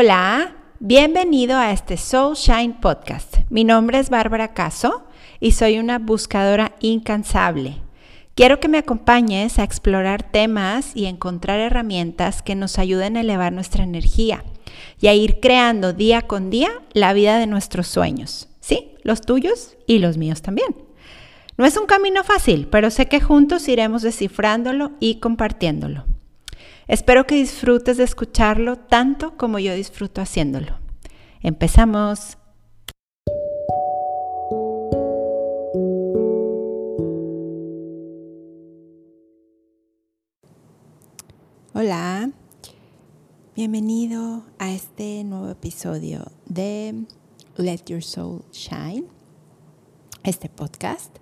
Hola, 0.00 0.54
bienvenido 0.78 1.56
a 1.56 1.72
este 1.72 1.96
Soul 1.96 2.36
Shine 2.36 2.74
Podcast. 2.80 3.38
Mi 3.50 3.64
nombre 3.64 3.98
es 3.98 4.10
Bárbara 4.10 4.54
Caso 4.54 5.08
y 5.40 5.50
soy 5.50 5.80
una 5.80 5.98
buscadora 5.98 6.76
incansable. 6.78 7.78
Quiero 8.36 8.60
que 8.60 8.68
me 8.68 8.78
acompañes 8.78 9.58
a 9.58 9.64
explorar 9.64 10.22
temas 10.22 10.92
y 10.94 11.06
encontrar 11.06 11.58
herramientas 11.58 12.42
que 12.42 12.54
nos 12.54 12.78
ayuden 12.78 13.16
a 13.16 13.22
elevar 13.22 13.52
nuestra 13.52 13.82
energía 13.82 14.44
y 15.00 15.08
a 15.08 15.14
ir 15.14 15.40
creando 15.40 15.92
día 15.92 16.22
con 16.22 16.48
día 16.48 16.70
la 16.92 17.12
vida 17.12 17.36
de 17.36 17.48
nuestros 17.48 17.88
sueños. 17.88 18.48
Sí, 18.60 18.94
los 19.02 19.22
tuyos 19.22 19.76
y 19.88 19.98
los 19.98 20.16
míos 20.16 20.42
también. 20.42 20.76
No 21.56 21.66
es 21.66 21.76
un 21.76 21.86
camino 21.86 22.22
fácil, 22.22 22.68
pero 22.70 22.92
sé 22.92 23.06
que 23.06 23.20
juntos 23.20 23.66
iremos 23.66 24.02
descifrándolo 24.02 24.92
y 25.00 25.16
compartiéndolo. 25.16 26.04
Espero 26.88 27.26
que 27.26 27.34
disfrutes 27.34 27.98
de 27.98 28.04
escucharlo 28.04 28.78
tanto 28.78 29.36
como 29.36 29.58
yo 29.58 29.74
disfruto 29.74 30.22
haciéndolo. 30.22 30.78
Empezamos. 31.42 32.38
Hola, 41.74 42.30
bienvenido 43.54 44.46
a 44.58 44.72
este 44.72 45.22
nuevo 45.24 45.50
episodio 45.50 46.32
de 46.46 47.04
Let 47.58 47.82
Your 47.84 48.02
Soul 48.02 48.46
Shine, 48.50 49.04
este 50.24 50.48
podcast, 50.48 51.14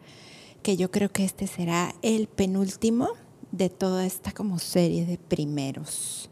que 0.62 0.76
yo 0.76 0.92
creo 0.92 1.10
que 1.10 1.24
este 1.24 1.48
será 1.48 1.92
el 2.02 2.28
penúltimo 2.28 3.08
de 3.56 3.70
toda 3.70 4.06
esta 4.06 4.32
como 4.32 4.58
serie 4.58 5.06
de 5.06 5.18
primeros 5.18 6.28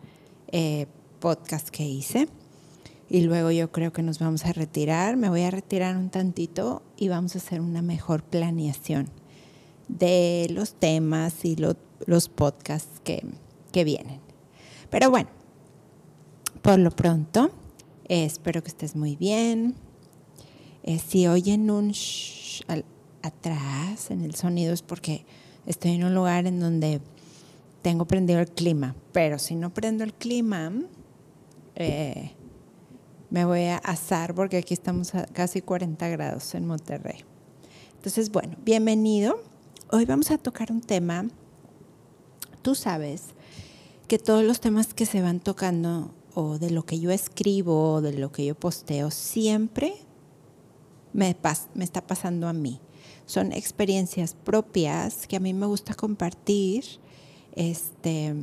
eh, 0.52 0.86
podcasts 1.20 1.70
que 1.70 1.84
hice. 1.84 2.28
Y 3.08 3.22
luego 3.22 3.50
yo 3.50 3.70
creo 3.70 3.92
que 3.92 4.02
nos 4.02 4.18
vamos 4.18 4.44
a 4.44 4.52
retirar, 4.52 5.16
me 5.16 5.28
voy 5.28 5.42
a 5.42 5.50
retirar 5.50 5.96
un 5.96 6.10
tantito 6.10 6.82
y 6.96 7.08
vamos 7.08 7.34
a 7.34 7.38
hacer 7.38 7.60
una 7.60 7.82
mejor 7.82 8.22
planeación 8.22 9.08
de 9.88 10.48
los 10.50 10.74
temas 10.74 11.44
y 11.44 11.56
los 11.56 12.28
podcasts 12.28 13.00
que, 13.04 13.24
que, 13.72 13.84
vienen. 13.84 14.20
Pero 14.90 15.10
bueno, 15.10 15.28
por 16.62 16.78
lo 16.78 16.90
pronto, 16.90 17.50
eh, 18.08 18.24
espero 18.24 18.62
que 18.62 18.68
estés 18.68 18.96
muy 18.96 19.16
bien. 19.16 19.74
Eh, 20.82 20.98
si 20.98 21.26
oyen 21.26 21.70
un 21.70 21.92
atrás 23.22 24.10
en 24.10 24.22
el 24.22 24.34
sonido 24.34 24.72
es 24.72 24.82
porque 24.82 25.24
estoy 25.66 25.92
en 25.92 26.04
un 26.04 26.14
lugar 26.14 26.46
en 26.46 26.60
donde 26.60 27.00
tengo 27.84 28.06
prendido 28.06 28.40
el 28.40 28.48
clima, 28.48 28.96
pero 29.12 29.38
si 29.38 29.54
no 29.54 29.74
prendo 29.74 30.04
el 30.04 30.14
clima, 30.14 30.72
eh, 31.74 32.32
me 33.28 33.44
voy 33.44 33.64
a 33.64 33.76
asar 33.76 34.34
porque 34.34 34.56
aquí 34.56 34.72
estamos 34.72 35.14
a 35.14 35.26
casi 35.26 35.60
40 35.60 36.08
grados 36.08 36.54
en 36.54 36.66
Monterrey. 36.66 37.26
Entonces, 37.96 38.32
bueno, 38.32 38.56
bienvenido. 38.64 39.38
Hoy 39.90 40.06
vamos 40.06 40.30
a 40.30 40.38
tocar 40.38 40.72
un 40.72 40.80
tema. 40.80 41.26
Tú 42.62 42.74
sabes 42.74 43.34
que 44.08 44.18
todos 44.18 44.44
los 44.44 44.60
temas 44.60 44.94
que 44.94 45.04
se 45.04 45.20
van 45.20 45.40
tocando 45.40 46.10
o 46.32 46.58
de 46.58 46.70
lo 46.70 46.86
que 46.86 46.98
yo 46.98 47.10
escribo 47.10 47.92
o 47.92 48.00
de 48.00 48.14
lo 48.14 48.32
que 48.32 48.46
yo 48.46 48.54
posteo 48.54 49.10
siempre 49.10 49.92
me, 51.12 51.36
me 51.74 51.84
está 51.84 52.00
pasando 52.06 52.48
a 52.48 52.54
mí. 52.54 52.80
Son 53.26 53.52
experiencias 53.52 54.32
propias 54.32 55.26
que 55.26 55.36
a 55.36 55.40
mí 55.40 55.52
me 55.52 55.66
gusta 55.66 55.92
compartir 55.92 57.03
este, 57.54 58.34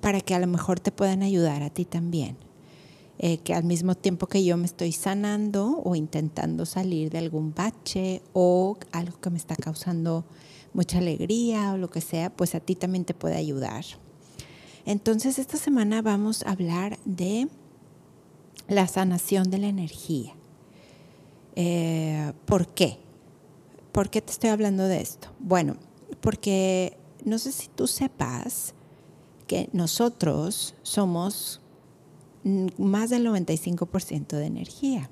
para 0.00 0.20
que 0.20 0.34
a 0.34 0.38
lo 0.38 0.46
mejor 0.46 0.80
te 0.80 0.92
puedan 0.92 1.22
ayudar 1.22 1.62
a 1.62 1.70
ti 1.70 1.84
también. 1.84 2.36
Eh, 3.18 3.38
que 3.38 3.54
al 3.54 3.62
mismo 3.62 3.94
tiempo 3.94 4.26
que 4.26 4.42
yo 4.42 4.56
me 4.56 4.66
estoy 4.66 4.90
sanando 4.90 5.80
o 5.84 5.94
intentando 5.94 6.66
salir 6.66 7.10
de 7.10 7.18
algún 7.18 7.54
bache 7.54 8.20
o 8.32 8.76
algo 8.90 9.20
que 9.20 9.30
me 9.30 9.38
está 9.38 9.54
causando 9.54 10.24
mucha 10.72 10.98
alegría 10.98 11.72
o 11.72 11.76
lo 11.76 11.88
que 11.88 12.00
sea, 12.00 12.30
pues 12.34 12.54
a 12.54 12.60
ti 12.60 12.74
también 12.74 13.04
te 13.04 13.14
puede 13.14 13.36
ayudar. 13.36 13.84
Entonces 14.86 15.38
esta 15.38 15.56
semana 15.56 16.02
vamos 16.02 16.42
a 16.44 16.50
hablar 16.50 16.98
de 17.04 17.48
la 18.66 18.88
sanación 18.88 19.50
de 19.50 19.58
la 19.58 19.68
energía. 19.68 20.34
Eh, 21.54 22.32
¿Por 22.46 22.68
qué? 22.68 22.98
¿Por 23.92 24.10
qué 24.10 24.22
te 24.22 24.32
estoy 24.32 24.50
hablando 24.50 24.88
de 24.88 25.00
esto? 25.00 25.28
Bueno, 25.38 25.76
porque 26.20 26.96
no 27.24 27.38
sé 27.38 27.52
si 27.52 27.68
tú 27.68 27.86
sepas 27.86 28.74
que 29.46 29.68
nosotros 29.72 30.74
somos 30.82 31.60
más 32.78 33.10
del 33.10 33.26
95% 33.26 34.36
de 34.36 34.46
energía. 34.46 35.10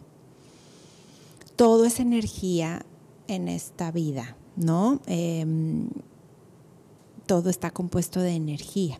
Todo 1.56 1.84
es 1.84 2.00
energía 2.00 2.84
en 3.28 3.48
esta 3.48 3.92
vida, 3.92 4.36
¿no? 4.56 5.00
Em, 5.06 5.88
todo 7.26 7.50
está 7.50 7.70
compuesto 7.70 8.20
de 8.20 8.32
energía 8.32 8.98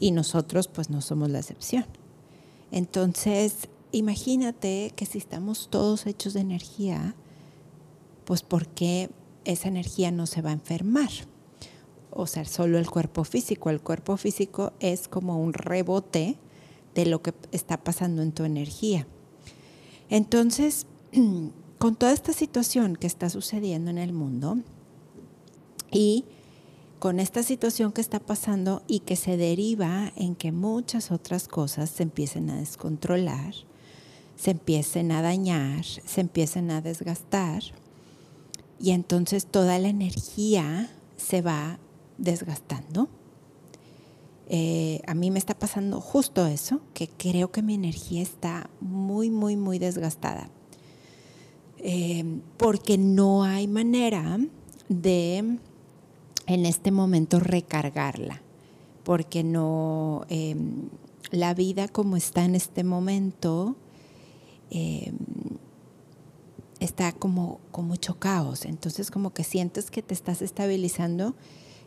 y 0.00 0.10
nosotros 0.10 0.66
pues 0.68 0.90
no 0.90 1.00
somos 1.00 1.30
la 1.30 1.38
excepción. 1.38 1.86
Entonces, 2.72 3.68
imagínate 3.92 4.92
que 4.96 5.06
si 5.06 5.18
estamos 5.18 5.68
todos 5.70 6.06
hechos 6.06 6.32
de 6.34 6.40
energía, 6.40 7.14
pues 8.24 8.42
¿por 8.42 8.66
qué 8.66 9.10
esa 9.44 9.68
energía 9.68 10.10
no 10.10 10.26
se 10.26 10.42
va 10.42 10.50
a 10.50 10.54
enfermar? 10.54 11.10
O 12.14 12.26
sea, 12.26 12.44
solo 12.44 12.78
el 12.78 12.88
cuerpo 12.90 13.24
físico. 13.24 13.70
El 13.70 13.80
cuerpo 13.80 14.16
físico 14.16 14.72
es 14.80 15.08
como 15.08 15.38
un 15.38 15.52
rebote 15.52 16.36
de 16.94 17.06
lo 17.06 17.22
que 17.22 17.34
está 17.52 17.82
pasando 17.82 18.22
en 18.22 18.32
tu 18.32 18.44
energía. 18.44 19.06
Entonces, 20.10 20.86
con 21.78 21.96
toda 21.96 22.12
esta 22.12 22.32
situación 22.32 22.96
que 22.96 23.06
está 23.06 23.30
sucediendo 23.30 23.90
en 23.90 23.98
el 23.98 24.12
mundo 24.12 24.58
y 25.90 26.24
con 26.98 27.18
esta 27.18 27.42
situación 27.42 27.90
que 27.90 28.00
está 28.00 28.20
pasando 28.20 28.82
y 28.86 29.00
que 29.00 29.16
se 29.16 29.36
deriva 29.36 30.12
en 30.14 30.36
que 30.36 30.52
muchas 30.52 31.10
otras 31.10 31.48
cosas 31.48 31.90
se 31.90 32.04
empiecen 32.04 32.48
a 32.50 32.56
descontrolar, 32.56 33.54
se 34.36 34.52
empiecen 34.52 35.10
a 35.10 35.22
dañar, 35.22 35.84
se 35.84 36.20
empiecen 36.20 36.70
a 36.70 36.80
desgastar 36.80 37.62
y 38.78 38.90
entonces 38.90 39.46
toda 39.46 39.78
la 39.78 39.88
energía 39.88 40.90
se 41.16 41.42
va 41.42 41.78
desgastando. 42.18 43.08
Eh, 44.48 45.00
a 45.06 45.14
mí 45.14 45.30
me 45.30 45.38
está 45.38 45.54
pasando 45.54 46.00
justo 46.00 46.46
eso, 46.46 46.80
que 46.94 47.08
creo 47.08 47.50
que 47.50 47.62
mi 47.62 47.74
energía 47.74 48.22
está 48.22 48.68
muy, 48.80 49.30
muy, 49.30 49.56
muy 49.56 49.78
desgastada. 49.78 50.50
Eh, 51.78 52.40
porque 52.58 52.98
no 52.98 53.42
hay 53.42 53.66
manera 53.66 54.38
de 54.88 55.58
en 56.46 56.66
este 56.66 56.90
momento 56.90 57.40
recargarla, 57.40 58.42
porque 59.04 59.42
no, 59.42 60.26
em, 60.28 60.90
la 61.30 61.54
vida 61.54 61.88
como 61.88 62.16
está 62.16 62.44
en 62.44 62.54
este 62.54 62.84
momento 62.84 63.76
em, 64.70 65.16
está 66.78 67.12
como 67.12 67.60
con 67.70 67.86
mucho 67.86 68.18
caos, 68.18 68.64
entonces 68.64 69.10
como 69.10 69.32
que 69.32 69.44
sientes 69.44 69.90
que 69.90 70.02
te 70.02 70.14
estás 70.14 70.42
estabilizando 70.42 71.34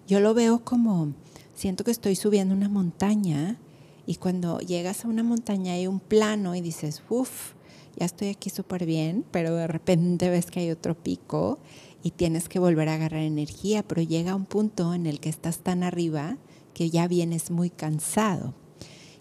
yo 0.07 0.19
lo 0.19 0.33
veo 0.33 0.63
como, 0.63 1.13
siento 1.55 1.83
que 1.83 1.91
estoy 1.91 2.15
subiendo 2.15 2.53
una 2.53 2.69
montaña 2.69 3.57
y 4.05 4.15
cuando 4.15 4.59
llegas 4.59 5.03
a 5.03 5.07
una 5.07 5.23
montaña 5.23 5.73
hay 5.73 5.87
un 5.87 5.99
plano 5.99 6.53
y 6.55 6.61
dices, 6.61 7.01
uff, 7.09 7.53
ya 7.97 8.05
estoy 8.05 8.29
aquí 8.29 8.49
súper 8.49 8.85
bien, 8.85 9.25
pero 9.31 9.55
de 9.55 9.67
repente 9.67 10.29
ves 10.29 10.51
que 10.51 10.59
hay 10.59 10.71
otro 10.71 10.95
pico 10.95 11.57
y 12.03 12.11
tienes 12.11 12.49
que 12.49 12.59
volver 12.59 12.89
a 12.89 12.95
agarrar 12.95 13.21
energía, 13.21 13.81
pero 13.81 14.01
llega 14.03 14.35
un 14.35 14.45
punto 14.45 14.93
en 14.93 15.07
el 15.07 15.19
que 15.19 15.29
estás 15.29 15.59
tan 15.59 15.81
arriba 15.81 16.37
que 16.75 16.91
ya 16.91 17.07
vienes 17.07 17.49
muy 17.49 17.71
cansado. 17.71 18.53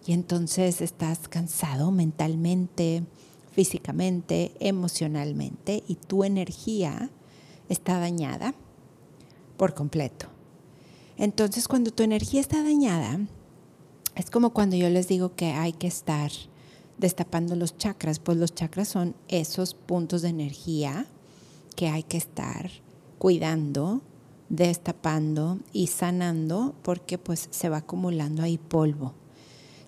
Y 0.06 0.12
entonces 0.12 0.82
estás 0.82 1.28
cansado 1.28 1.92
mentalmente, 1.92 3.04
físicamente, 3.52 4.52
emocionalmente 4.60 5.82
y 5.88 5.94
tu 5.94 6.24
energía 6.24 7.08
está 7.70 7.98
dañada 7.98 8.54
por 9.56 9.72
completo. 9.72 10.33
Entonces, 11.16 11.68
cuando 11.68 11.90
tu 11.90 12.02
energía 12.02 12.40
está 12.40 12.62
dañada, 12.62 13.20
es 14.14 14.30
como 14.30 14.50
cuando 14.50 14.76
yo 14.76 14.88
les 14.90 15.08
digo 15.08 15.34
que 15.34 15.52
hay 15.52 15.72
que 15.72 15.86
estar 15.86 16.30
destapando 16.98 17.56
los 17.56 17.76
chakras, 17.76 18.18
pues 18.18 18.38
los 18.38 18.54
chakras 18.54 18.88
son 18.88 19.14
esos 19.28 19.74
puntos 19.74 20.22
de 20.22 20.28
energía 20.28 21.06
que 21.76 21.88
hay 21.88 22.04
que 22.04 22.16
estar 22.16 22.70
cuidando, 23.18 24.02
destapando 24.48 25.58
y 25.72 25.88
sanando 25.88 26.74
porque 26.82 27.18
pues 27.18 27.48
se 27.50 27.68
va 27.68 27.78
acumulando 27.78 28.42
ahí 28.42 28.58
polvo. 28.58 29.14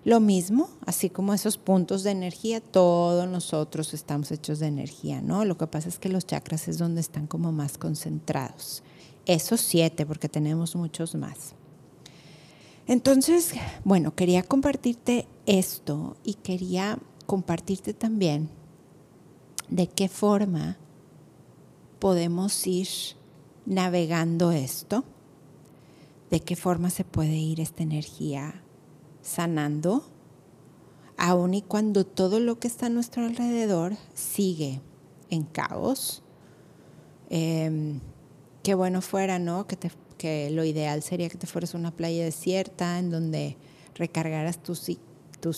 Lo 0.03 0.19
mismo, 0.21 0.69
así 0.85 1.09
como 1.09 1.33
esos 1.33 1.57
puntos 1.57 2.03
de 2.03 2.11
energía, 2.11 2.61
todos 2.61 3.27
nosotros 3.27 3.93
estamos 3.93 4.31
hechos 4.31 4.59
de 4.59 4.67
energía, 4.67 5.21
¿no? 5.21 5.43
Lo 5.43 5.57
que 5.57 5.67
pasa 5.67 5.89
es 5.89 5.99
que 5.99 6.07
los 6.07 6.25
chakras 6.25 6.69
es 6.69 6.77
donde 6.77 7.01
están 7.01 7.27
como 7.27 7.51
más 7.51 7.77
concentrados. 7.77 8.83
Esos 9.27 9.61
siete, 9.61 10.05
porque 10.05 10.29
tenemos 10.29 10.75
muchos 10.75 11.13
más. 11.13 11.53
Entonces, 12.87 13.51
bueno, 13.83 14.15
quería 14.15 14.41
compartirte 14.41 15.27
esto 15.45 16.15
y 16.23 16.35
quería 16.35 16.97
compartirte 17.25 17.93
también 17.93 18.49
de 19.69 19.87
qué 19.87 20.07
forma 20.07 20.77
podemos 21.99 22.65
ir 22.65 22.87
navegando 23.65 24.51
esto, 24.51 25.03
de 26.29 26.39
qué 26.39 26.55
forma 26.55 26.89
se 26.89 27.03
puede 27.03 27.35
ir 27.35 27.59
esta 27.59 27.83
energía 27.83 28.61
sanando, 29.21 30.05
aun 31.17 31.53
y 31.53 31.61
cuando 31.61 32.05
todo 32.05 32.39
lo 32.39 32.59
que 32.59 32.67
está 32.67 32.85
a 32.85 32.89
nuestro 32.89 33.25
alrededor 33.25 33.97
sigue 34.13 34.79
en 35.29 35.43
caos. 35.43 36.23
Em, 37.29 37.99
qué 38.67 38.75
bueno 38.75 39.01
fuera, 39.01 39.39
¿no? 39.39 39.65
Que 39.65 39.77
te 39.77 39.89
que 40.17 40.49
lo 40.51 40.65
ideal 40.65 41.01
sería 41.01 41.29
que 41.29 41.37
te 41.37 41.47
fueras 41.47 41.73
a 41.73 41.77
una 41.77 41.91
playa 41.91 42.25
desierta 42.25 42.99
en 42.99 43.09
donde 43.09 43.55
recargaras 43.95 44.61
tus, 44.61 44.81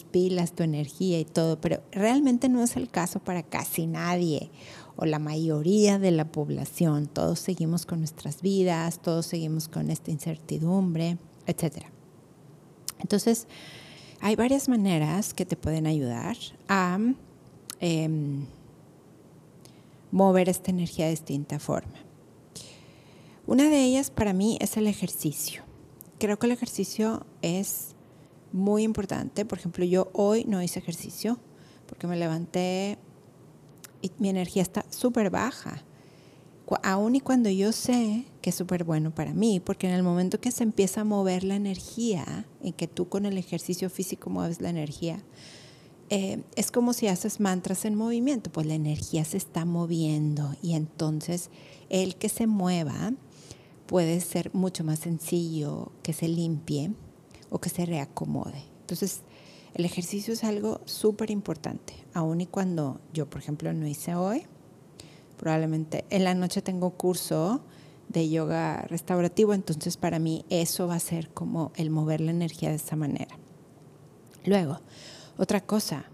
pilas, 0.03 0.53
tu 0.53 0.61
energía 0.61 1.19
y 1.19 1.25
todo, 1.25 1.59
pero 1.59 1.81
realmente 1.91 2.49
no 2.49 2.61
es 2.61 2.75
el 2.75 2.87
caso 2.87 3.19
para 3.19 3.41
casi 3.41 3.87
nadie 3.87 4.51
o 4.95 5.07
la 5.07 5.17
mayoría 5.17 5.97
de 5.97 6.11
la 6.11 6.25
población. 6.31 7.07
Todos 7.07 7.39
seguimos 7.39 7.87
con 7.87 7.97
nuestras 7.97 8.43
vidas, 8.43 9.01
todos 9.01 9.25
seguimos 9.25 9.69
con 9.69 9.89
esta 9.89 10.11
incertidumbre, 10.11 11.17
etc. 11.47 11.85
Entonces, 12.99 13.47
hay 14.21 14.35
varias 14.35 14.69
maneras 14.69 15.33
que 15.33 15.47
te 15.47 15.55
pueden 15.55 15.87
ayudar 15.87 16.37
a 16.67 16.99
em, 17.79 18.45
mover 20.11 20.47
esta 20.47 20.69
energía 20.69 21.05
de 21.05 21.11
distinta 21.11 21.57
forma. 21.57 22.08
Una 23.49 23.67
de 23.67 23.83
ellas 23.83 24.11
para 24.11 24.31
mí 24.31 24.59
es 24.61 24.77
el 24.77 24.85
ejercicio. 24.85 25.63
Creo 26.19 26.37
que 26.37 26.45
el 26.45 26.51
ejercicio 26.51 27.25
es 27.41 27.95
muy 28.51 28.83
importante. 28.83 29.43
Por 29.43 29.57
ejemplo, 29.57 29.83
yo 29.85 30.11
hoy 30.13 30.45
no 30.45 30.61
hice 30.61 30.77
ejercicio 30.77 31.39
porque 31.87 32.05
me 32.05 32.15
levanté 32.15 32.99
y 34.03 34.11
mi 34.19 34.29
energía 34.29 34.61
está 34.61 34.85
súper 34.91 35.31
baja. 35.31 35.83
Aún 36.83 37.15
y 37.15 37.21
cuando 37.21 37.49
yo 37.49 37.71
sé 37.71 38.25
que 38.43 38.51
es 38.51 38.55
súper 38.55 38.83
bueno 38.83 39.15
para 39.15 39.33
mí, 39.33 39.59
porque 39.59 39.87
en 39.87 39.95
el 39.95 40.03
momento 40.03 40.39
que 40.39 40.51
se 40.51 40.61
empieza 40.61 41.01
a 41.01 41.05
mover 41.05 41.43
la 41.43 41.55
energía, 41.55 42.45
en 42.61 42.73
que 42.73 42.87
tú 42.87 43.09
con 43.09 43.25
el 43.25 43.35
ejercicio 43.39 43.89
físico 43.89 44.29
mueves 44.29 44.61
la 44.61 44.69
energía, 44.69 45.23
eh, 46.11 46.43
es 46.55 46.69
como 46.69 46.93
si 46.93 47.07
haces 47.07 47.39
mantras 47.39 47.83
en 47.85 47.95
movimiento, 47.95 48.51
pues 48.51 48.67
la 48.67 48.75
energía 48.75 49.25
se 49.25 49.37
está 49.37 49.65
moviendo 49.65 50.55
y 50.61 50.75
entonces 50.75 51.49
el 51.89 52.15
que 52.15 52.29
se 52.29 52.45
mueva 52.45 53.13
puede 53.89 54.19
ser 54.21 54.53
mucho 54.53 54.83
más 54.83 54.99
sencillo 54.99 55.91
que 56.03 56.13
se 56.13 56.27
limpie 56.27 56.91
o 57.49 57.59
que 57.59 57.69
se 57.69 57.87
reacomode. 57.87 58.61
Entonces, 58.81 59.21
el 59.73 59.83
ejercicio 59.83 60.31
es 60.31 60.43
algo 60.43 60.79
súper 60.85 61.31
importante, 61.31 61.95
aun 62.13 62.39
y 62.39 62.45
cuando 62.45 63.01
yo, 63.13 63.27
por 63.27 63.41
ejemplo, 63.41 63.73
no 63.73 63.87
hice 63.87 64.13
hoy, 64.13 64.43
probablemente 65.37 66.05
en 66.11 66.23
la 66.23 66.35
noche 66.35 66.61
tengo 66.61 66.91
curso 66.91 67.61
de 68.09 68.29
yoga 68.29 68.83
restaurativo, 68.83 69.55
entonces 69.55 69.97
para 69.97 70.19
mí 70.19 70.45
eso 70.49 70.85
va 70.85 70.93
a 70.93 70.99
ser 70.99 71.29
como 71.29 71.71
el 71.75 71.89
mover 71.89 72.21
la 72.21 72.29
energía 72.29 72.69
de 72.69 72.75
esa 72.75 72.95
manera. 72.95 73.39
Luego, 74.45 74.81
otra 75.35 75.61
cosa, 75.61 76.05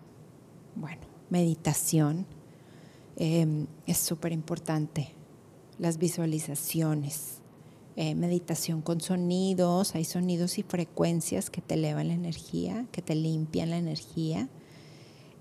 bueno, 0.77 1.01
meditación 1.29 2.25
eh, 3.17 3.67
es 3.85 3.97
súper 3.97 4.31
importante, 4.31 5.13
las 5.77 5.97
visualizaciones, 5.97 7.41
eh, 7.97 8.13
meditación 8.13 8.81
con 8.81 8.99
sonidos, 8.99 9.95
hay 9.95 10.03
sonidos 10.03 10.57
y 10.57 10.63
frecuencias 10.63 11.49
que 11.49 11.61
te 11.61 11.75
elevan 11.75 12.09
la 12.09 12.13
energía, 12.13 12.85
que 12.91 13.01
te 13.01 13.15
limpian 13.15 13.69
la 13.69 13.77
energía. 13.77 14.49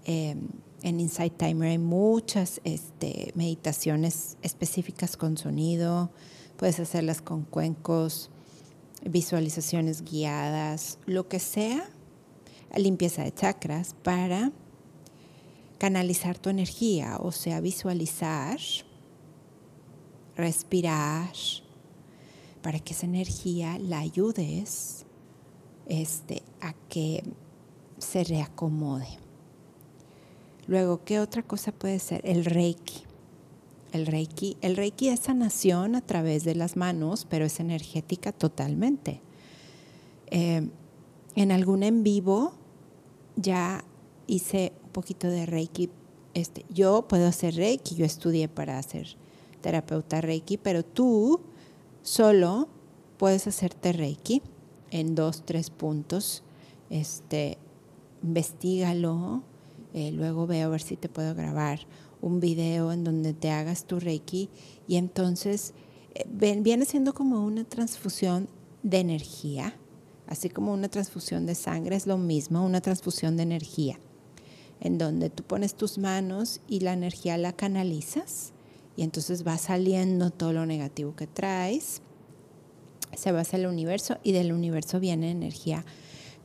Em, 0.04 0.48
en 0.82 1.00
Insight 1.00 1.36
Timer 1.36 1.70
hay 1.70 1.78
muchas 1.78 2.60
este, 2.62 3.32
meditaciones 3.34 4.36
específicas 4.42 5.16
con 5.16 5.36
sonido, 5.36 6.10
puedes 6.56 6.78
hacerlas 6.78 7.22
con 7.22 7.42
cuencos, 7.42 8.30
visualizaciones 9.04 10.02
guiadas, 10.02 10.98
lo 11.06 11.26
que 11.26 11.40
sea, 11.40 11.88
limpieza 12.76 13.24
de 13.24 13.32
chakras 13.32 13.94
para 14.02 14.52
canalizar 15.78 16.38
tu 16.38 16.50
energía, 16.50 17.16
o 17.20 17.32
sea, 17.32 17.60
visualizar, 17.60 18.58
respirar, 20.36 21.32
para 22.64 22.80
que 22.80 22.94
esa 22.94 23.04
energía 23.04 23.78
la 23.78 23.98
ayudes 23.98 25.04
este, 25.86 26.42
a 26.62 26.72
que 26.88 27.22
se 27.98 28.24
reacomode. 28.24 29.18
Luego, 30.66 31.04
¿qué 31.04 31.20
otra 31.20 31.42
cosa 31.42 31.72
puede 31.72 31.98
ser? 31.98 32.22
El 32.24 32.46
Reiki. 32.46 33.02
El 33.92 34.06
Reiki, 34.06 34.56
el 34.62 34.78
Reiki 34.78 35.10
es 35.10 35.20
sanación 35.20 35.94
a 35.94 36.00
través 36.00 36.44
de 36.44 36.54
las 36.54 36.74
manos, 36.74 37.26
pero 37.28 37.44
es 37.44 37.60
energética 37.60 38.32
totalmente. 38.32 39.20
Eh, 40.28 40.66
en 41.36 41.52
algún 41.52 41.82
en 41.82 42.02
vivo 42.02 42.54
ya 43.36 43.84
hice 44.26 44.72
un 44.84 44.90
poquito 44.90 45.28
de 45.28 45.44
Reiki. 45.44 45.90
Este, 46.32 46.64
yo 46.70 47.06
puedo 47.08 47.28
hacer 47.28 47.56
Reiki, 47.56 47.94
yo 47.94 48.06
estudié 48.06 48.48
para 48.48 48.82
ser 48.82 49.18
terapeuta 49.60 50.22
Reiki, 50.22 50.56
pero 50.56 50.82
tú 50.82 51.42
Solo 52.04 52.68
puedes 53.16 53.46
hacerte 53.46 53.94
Reiki 53.94 54.42
en 54.90 55.14
dos, 55.14 55.42
tres 55.46 55.70
puntos. 55.70 56.42
Este, 56.90 57.56
investigalo. 58.22 59.42
Eh, 59.94 60.12
luego 60.12 60.46
veo 60.46 60.66
a 60.66 60.70
ver 60.70 60.82
si 60.82 60.98
te 60.98 61.08
puedo 61.08 61.34
grabar 61.34 61.80
un 62.20 62.40
video 62.40 62.92
en 62.92 63.04
donde 63.04 63.32
te 63.32 63.50
hagas 63.50 63.86
tu 63.86 64.00
Reiki 64.00 64.50
y 64.86 64.96
entonces 64.96 65.72
eh, 66.14 66.26
viene 66.28 66.84
siendo 66.84 67.14
como 67.14 67.42
una 67.42 67.64
transfusión 67.64 68.48
de 68.82 68.98
energía, 68.98 69.74
así 70.26 70.50
como 70.50 70.74
una 70.74 70.90
transfusión 70.90 71.46
de 71.46 71.54
sangre 71.54 71.96
es 71.96 72.06
lo 72.06 72.18
mismo, 72.18 72.66
una 72.66 72.82
transfusión 72.82 73.38
de 73.38 73.44
energía, 73.44 73.98
en 74.80 74.98
donde 74.98 75.30
tú 75.30 75.42
pones 75.42 75.74
tus 75.74 75.96
manos 75.96 76.60
y 76.68 76.80
la 76.80 76.92
energía 76.92 77.38
la 77.38 77.54
canalizas 77.54 78.53
y 78.96 79.02
entonces 79.02 79.46
va 79.46 79.58
saliendo 79.58 80.30
todo 80.30 80.52
lo 80.52 80.66
negativo 80.66 81.14
que 81.16 81.26
traes, 81.26 82.02
se 83.16 83.32
va 83.32 83.40
hacia 83.40 83.58
el 83.58 83.66
universo 83.66 84.18
y 84.22 84.32
del 84.32 84.52
universo 84.52 85.00
viene 85.00 85.30
energía 85.30 85.84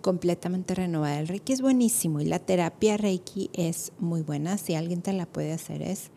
completamente 0.02 0.76
renovada. 0.76 1.20
El 1.20 1.28
Reiki 1.28 1.54
es 1.54 1.62
buenísimo 1.62 2.22
y 2.22 2.26
la 2.26 2.40
terapia 2.40 2.98
Reiki 2.98 3.50
es 3.54 3.92
muy 4.00 4.22
buena. 4.22 4.58
Si 4.58 4.76
alguien 4.76 5.02
te 5.02 5.14
la 5.14 5.26
puede 5.26 5.52
hacer, 5.52 5.82
es 5.82 6.10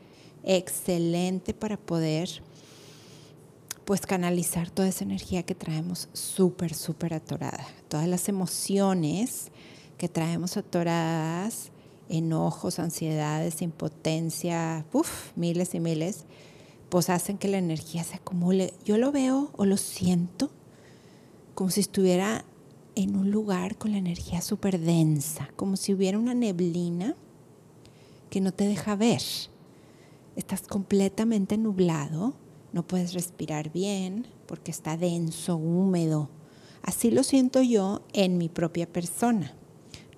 excelente 0.45 1.55
para 1.55 1.77
poder 1.77 2.29
pues 3.85 4.07
canalizar 4.07 4.71
toda 4.71 4.89
esa 4.89 5.05
energía 5.05 5.43
que 5.43 5.55
traemos 5.55 6.09
súper, 6.13 6.75
súper 6.75 7.15
atorada. 7.15 7.67
Todas 7.89 8.07
las 8.07 8.29
emociones 8.29 9.51
que 9.99 10.09
traemos 10.09 10.57
atoradas, 10.57 11.71
enojos, 12.09 12.79
ansiedades, 12.79 13.63
impotencia, 13.63 14.85
uf, 14.93 15.37
miles 15.37 15.75
y 15.75 15.81
miles, 15.81 16.25
pues 16.89 17.09
hacen 17.11 17.39
que 17.39 17.49
la 17.49 17.59
energía 17.59 18.05
se 18.05 18.17
acumule. 18.17 18.75
Yo 18.85 18.99
lo 18.99 19.13
veo 19.13 19.51
o 19.57 19.65
lo 19.65 19.77
siento 19.77 20.51
como 21.55 21.71
si 21.71 21.81
estuviera 21.81 22.45
en 22.95 23.17
un 23.17 23.31
lugar 23.31 23.77
con 23.79 23.93
la 23.93 23.99
energía 23.99 24.41
súper 24.41 24.79
densa, 24.79 25.49
como 25.57 25.77
si 25.77 25.95
hubiera 25.95 26.19
una 26.19 26.35
neblina 26.35 27.15
que 28.31 28.41
no 28.41 28.53
te 28.53 28.67
deja 28.67 28.97
ver. 28.97 29.23
Estás 30.37 30.63
completamente 30.63 31.57
nublado, 31.59 32.35
no 32.73 32.87
puedes 32.87 33.13
respirar 33.13 33.71
bien 33.71 34.27
porque 34.47 34.71
está 34.71 34.97
denso, 34.97 35.57
húmedo. 35.57 36.31
Así 36.83 37.11
lo 37.11 37.23
siento 37.23 37.63
yo 37.63 38.03
en 38.13 38.39
mi 38.39 38.49
propia 38.49 38.91
persona. 38.91 39.55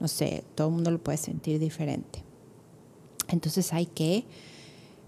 No 0.01 0.09
sé, 0.09 0.45
todo 0.55 0.69
el 0.69 0.75
mundo 0.75 0.91
lo 0.91 1.03
puede 1.03 1.19
sentir 1.19 1.59
diferente. 1.59 2.23
Entonces 3.29 3.73
hay 3.73 3.87
que, 3.87 4.25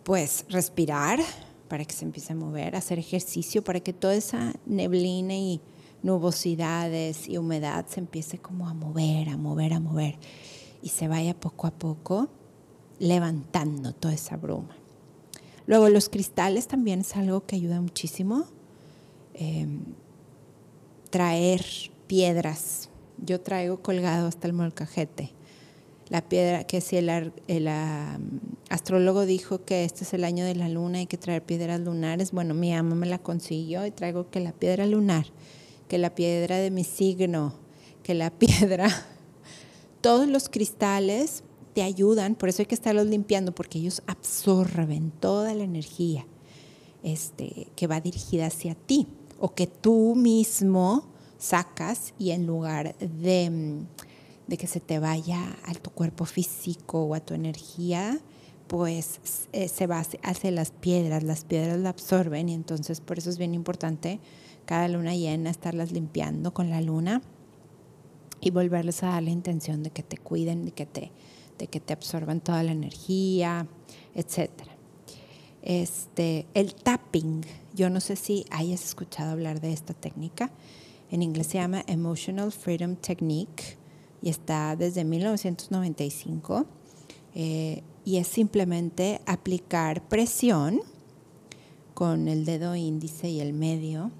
pues, 0.04 0.44
respirar 0.48 1.20
para 1.68 1.84
que 1.84 1.94
se 1.94 2.04
empiece 2.04 2.32
a 2.32 2.36
mover, 2.36 2.76
hacer 2.76 2.98
ejercicio 2.98 3.62
para 3.62 3.80
que 3.80 3.92
toda 3.92 4.14
esa 4.14 4.54
neblina 4.64 5.34
y 5.34 5.60
nubosidades 6.02 7.28
y 7.28 7.38
humedad 7.38 7.86
se 7.88 8.00
empiece 8.00 8.38
como 8.38 8.68
a 8.68 8.74
mover, 8.74 9.28
a 9.28 9.36
mover, 9.36 9.72
a 9.72 9.80
mover 9.80 10.16
y 10.82 10.90
se 10.90 11.08
vaya 11.08 11.34
poco 11.34 11.66
a 11.66 11.72
poco 11.72 12.28
levantando 12.98 13.92
toda 13.92 14.14
esa 14.14 14.36
bruma. 14.36 14.76
Luego 15.66 15.88
los 15.88 16.08
cristales 16.08 16.68
también 16.68 17.00
es 17.00 17.16
algo 17.16 17.44
que 17.44 17.56
ayuda 17.56 17.80
muchísimo. 17.80 18.44
Em, 19.34 19.80
traer 21.10 21.64
piedras 22.06 22.88
yo 23.24 23.40
traigo 23.40 23.82
colgado 23.82 24.28
hasta 24.28 24.46
el 24.46 24.52
molcajete. 24.52 25.32
La 26.08 26.22
piedra, 26.22 26.64
que 26.64 26.80
si 26.80 26.96
el, 26.96 27.68
astrólogo 28.68 29.26
dijo 29.26 29.64
que 29.64 29.84
este 29.84 30.04
es 30.04 30.14
el 30.14 30.24
año 30.24 30.44
de 30.44 30.54
la 30.54 30.68
luna, 30.68 30.98
hay 30.98 31.06
que 31.06 31.18
traer 31.18 31.42
piedras 31.42 31.80
lunares, 31.80 32.30
bueno, 32.30 32.54
mi 32.54 32.72
ama 32.72 32.94
me 32.94 33.06
la 33.06 33.18
consiguió 33.18 33.84
y 33.86 33.90
traigo 33.90 34.30
que 34.30 34.38
la 34.38 34.52
piedra 34.52 34.86
lunar, 34.86 35.26
que 35.88 35.98
la 35.98 36.14
piedra 36.14 36.58
de 36.58 36.70
mi 36.70 36.84
signo, 36.84 37.54
que 38.04 38.14
la 38.14 38.30
piedra, 38.38 38.88
todos 40.00 40.28
los 40.28 40.48
cristales 40.48 41.42
te 41.74 41.82
ayudan, 41.82 42.36
por 42.36 42.48
eso 42.48 42.62
hay 42.62 42.66
que 42.66 42.76
estarlos 42.76 43.06
limpiando, 43.06 43.52
porque 43.52 43.78
ellos 43.78 44.02
absorben 44.06 45.10
toda 45.10 45.54
la 45.54 45.64
energía 45.64 46.24
este, 47.02 47.66
que 47.76 47.86
va 47.86 48.00
dirigida 48.00 48.46
hacia 48.46 48.74
ti 48.74 49.08
o 49.38 49.54
que 49.54 49.66
tú 49.66 50.14
mismo 50.14 51.15
sacas 51.38 52.14
y 52.18 52.30
en 52.30 52.46
lugar 52.46 52.96
de, 52.98 53.50
mm, 53.50 53.86
de 54.46 54.56
que 54.56 54.66
se 54.66 54.80
te 54.80 54.98
vaya 54.98 55.56
a 55.64 55.74
tu 55.74 55.90
cuerpo 55.90 56.24
físico 56.24 57.02
o 57.04 57.14
a 57.14 57.20
tu 57.20 57.34
energía, 57.34 58.20
pues 58.66 59.20
eh, 59.52 59.68
se 59.68 59.86
va 59.86 60.02
hacia 60.22 60.50
las 60.50 60.70
piedras, 60.70 61.22
las 61.22 61.44
piedras 61.44 61.78
la 61.78 61.90
absorben 61.90 62.48
y 62.48 62.54
entonces 62.54 63.00
por 63.00 63.18
eso 63.18 63.30
es 63.30 63.38
bien 63.38 63.54
importante 63.54 64.20
cada 64.66 64.88
luna 64.88 65.14
llena 65.14 65.50
estarlas 65.50 65.92
limpiando 65.92 66.52
con 66.52 66.68
la 66.70 66.80
luna 66.80 67.22
y 68.40 68.50
volverles 68.50 69.02
a 69.02 69.10
dar 69.10 69.22
la 69.22 69.30
intención 69.30 69.82
de 69.82 69.90
que 69.90 70.02
te 70.02 70.18
cuiden, 70.18 70.66
de 70.66 70.72
que 70.72 70.84
te, 70.84 71.12
de 71.56 71.68
que 71.68 71.80
te 71.80 71.92
absorban 71.92 72.40
toda 72.40 72.62
la 72.62 72.72
energía, 72.72 73.66
etc. 74.14 74.50
Este, 75.62 76.46
el 76.52 76.74
tapping, 76.74 77.46
yo 77.74 77.88
no 77.88 78.00
sé 78.00 78.16
si 78.16 78.44
hayas 78.50 78.84
escuchado 78.84 79.30
hablar 79.30 79.60
de 79.60 79.72
esta 79.72 79.94
técnica, 79.94 80.50
en 81.16 81.22
inglés 81.22 81.46
se 81.46 81.58
llama 81.58 81.82
Emotional 81.86 82.52
Freedom 82.52 82.94
Technique 82.94 83.78
y 84.20 84.28
está 84.28 84.76
desde 84.76 85.02
1995 85.02 86.66
eh, 87.34 87.82
y 88.04 88.18
es 88.18 88.26
simplemente 88.26 89.22
aplicar 89.24 90.06
presión 90.08 90.80
con 91.94 92.28
el 92.28 92.44
dedo 92.44 92.76
índice 92.76 93.30
y 93.30 93.40
el 93.40 93.54
medio 93.54 94.10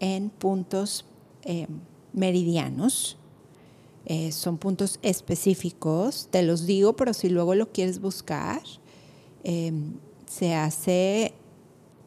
en 0.00 0.28
puntos 0.28 1.04
eh, 1.44 1.68
meridianos. 2.12 3.16
Eh, 4.04 4.32
son 4.32 4.58
puntos 4.58 4.98
específicos, 5.02 6.26
te 6.32 6.42
los 6.42 6.66
digo, 6.66 6.96
pero 6.96 7.14
si 7.14 7.28
luego 7.28 7.54
lo 7.54 7.70
quieres 7.70 8.00
buscar, 8.00 8.60
se 10.26 10.54
hace, 10.54 11.32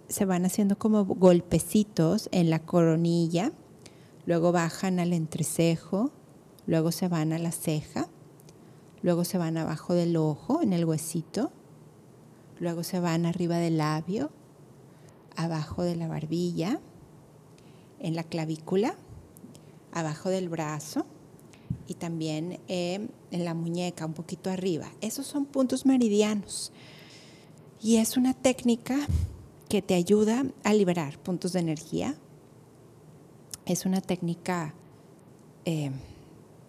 se 0.09 0.25
van 0.25 0.43
haciendo 0.45 0.77
como 0.77 1.05
golpecitos 1.05 2.27
en 2.33 2.49
la 2.49 2.59
coronilla, 2.59 3.53
luego 4.27 4.51
bajan 4.51 4.99
al 4.99 5.13
entrecejo, 5.13 6.11
luego 6.67 6.91
se 6.91 7.07
van 7.07 7.31
a 7.31 7.39
la 7.39 7.51
ceja, 7.51 8.09
luego 9.01 9.23
se 9.23 9.37
van 9.37 9.57
abajo 9.57 9.93
del 9.93 10.17
ojo, 10.17 10.61
en 10.61 10.73
el 10.73 10.83
huesito, 10.83 11.49
luego 12.59 12.83
se 12.83 12.99
van 12.99 13.25
arriba 13.25 13.57
del 13.57 13.77
labio, 13.77 14.29
abajo 15.37 15.81
de 15.83 15.95
la 15.95 16.09
barbilla, 16.09 16.81
en 17.99 18.15
la 18.15 18.23
clavícula, 18.23 18.95
abajo 19.93 20.29
del 20.29 20.49
brazo 20.49 21.05
y 21.87 21.93
también 21.93 22.59
eh, 22.67 23.07
en 23.31 23.45
la 23.45 23.53
muñeca, 23.53 24.05
un 24.05 24.13
poquito 24.13 24.49
arriba. 24.49 24.91
Esos 24.99 25.25
son 25.25 25.45
puntos 25.45 25.85
meridianos. 25.85 26.73
Y 27.81 27.95
es 27.95 28.17
una 28.17 28.33
técnica 28.33 28.99
que 29.69 29.81
te 29.81 29.93
ayuda 29.93 30.45
a 30.65 30.73
liberar 30.73 31.17
puntos 31.19 31.53
de 31.53 31.61
energía. 31.61 32.17
Es 33.67 33.85
una 33.85 33.99
técnica 33.99 34.73
eh, 35.65 35.91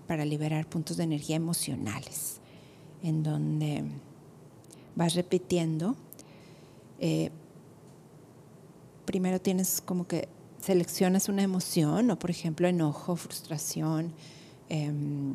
para 0.09 0.25
liberar 0.25 0.69
puntos 0.69 0.97
de 0.97 1.05
energía 1.05 1.37
emocionales, 1.37 2.41
en 3.05 3.23
donde 3.23 3.85
vas 4.97 5.15
repitiendo. 5.15 5.95
Eh, 6.99 7.31
primero 9.05 9.41
tienes 9.41 9.81
como 9.81 10.09
que 10.09 10.29
seleccionas 10.61 11.29
una 11.29 11.45
emoción, 11.45 12.11
o 12.11 12.19
por 12.19 12.31
ejemplo 12.31 12.67
enojo, 12.67 13.15
frustración, 13.15 14.13
em, 14.69 15.35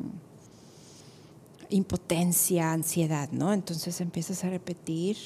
impotencia, 1.70 2.72
ansiedad, 2.72 3.30
¿no? 3.32 3.54
Entonces 3.54 4.02
empiezas 4.02 4.44
a 4.44 4.50
repetir 4.50 5.16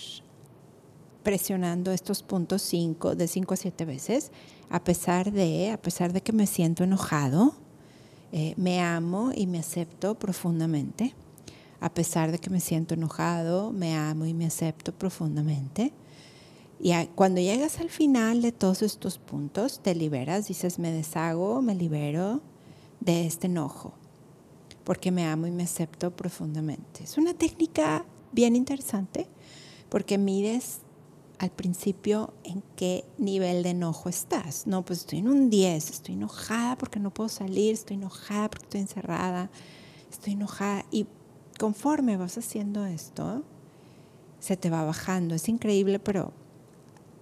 presionando 1.28 1.92
estos 1.92 2.22
puntos 2.22 2.62
cinco, 2.62 3.14
de 3.14 3.28
5 3.28 3.52
a 3.52 3.56
7 3.58 3.84
veces, 3.84 4.32
a 4.70 4.82
pesar 4.82 5.30
de, 5.30 5.70
a 5.70 5.76
pesar 5.76 6.14
de 6.14 6.22
que 6.22 6.32
me 6.32 6.46
siento 6.46 6.84
enojado, 6.84 7.52
eh, 8.32 8.54
me 8.56 8.80
amo 8.80 9.32
y 9.34 9.46
me 9.46 9.58
acepto 9.58 10.14
profundamente. 10.14 11.14
A 11.80 11.92
pesar 11.92 12.32
de 12.32 12.38
que 12.38 12.48
me 12.48 12.60
siento 12.60 12.94
enojado, 12.94 13.72
me 13.72 13.94
amo 13.94 14.24
y 14.24 14.32
me 14.32 14.46
acepto 14.46 14.92
profundamente. 14.92 15.92
Y 16.80 16.94
cuando 17.14 17.42
llegas 17.42 17.78
al 17.78 17.90
final 17.90 18.40
de 18.40 18.52
todos 18.52 18.80
estos 18.80 19.18
puntos, 19.18 19.80
te 19.80 19.94
liberas, 19.94 20.48
dices, 20.48 20.78
me 20.78 20.92
deshago, 20.92 21.60
me 21.60 21.74
libero 21.74 22.40
de 23.00 23.26
este 23.26 23.48
enojo, 23.48 23.92
porque 24.82 25.10
me 25.10 25.26
amo 25.26 25.46
y 25.46 25.50
me 25.50 25.64
acepto 25.64 26.10
profundamente. 26.10 27.04
Es 27.04 27.18
una 27.18 27.34
técnica 27.34 28.06
bien 28.32 28.56
interesante 28.56 29.26
porque 29.90 30.16
mides 30.16 30.80
al 31.38 31.50
principio 31.50 32.34
en 32.44 32.62
qué 32.76 33.04
nivel 33.16 33.62
de 33.62 33.70
enojo 33.70 34.08
estás. 34.08 34.66
No, 34.66 34.84
pues 34.84 35.00
estoy 35.00 35.20
en 35.20 35.28
un 35.28 35.50
10, 35.50 35.90
estoy 35.90 36.14
enojada 36.14 36.76
porque 36.76 36.98
no 36.98 37.10
puedo 37.10 37.28
salir, 37.28 37.74
estoy 37.74 37.96
enojada 37.96 38.48
porque 38.48 38.64
estoy 38.64 38.80
encerrada, 38.80 39.50
estoy 40.10 40.32
enojada. 40.32 40.84
Y 40.90 41.06
conforme 41.58 42.16
vas 42.16 42.38
haciendo 42.38 42.86
esto, 42.86 43.42
se 44.40 44.56
te 44.56 44.70
va 44.70 44.84
bajando. 44.84 45.34
Es 45.34 45.48
increíble, 45.48 45.98
pero 45.98 46.32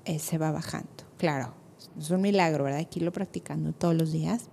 eh, 0.05 0.19
se 0.19 0.39
va 0.39 0.51
bajando. 0.51 0.89
Claro, 1.19 1.53
es 1.99 2.11
un 2.11 2.23
milagro, 2.23 2.65
¿verdad? 2.65 2.81
Aquí 2.81 3.01
lo 3.01 3.13
practicando 3.13 3.73
todos 3.73 3.95
los 3.95 4.13
días. 4.13 4.47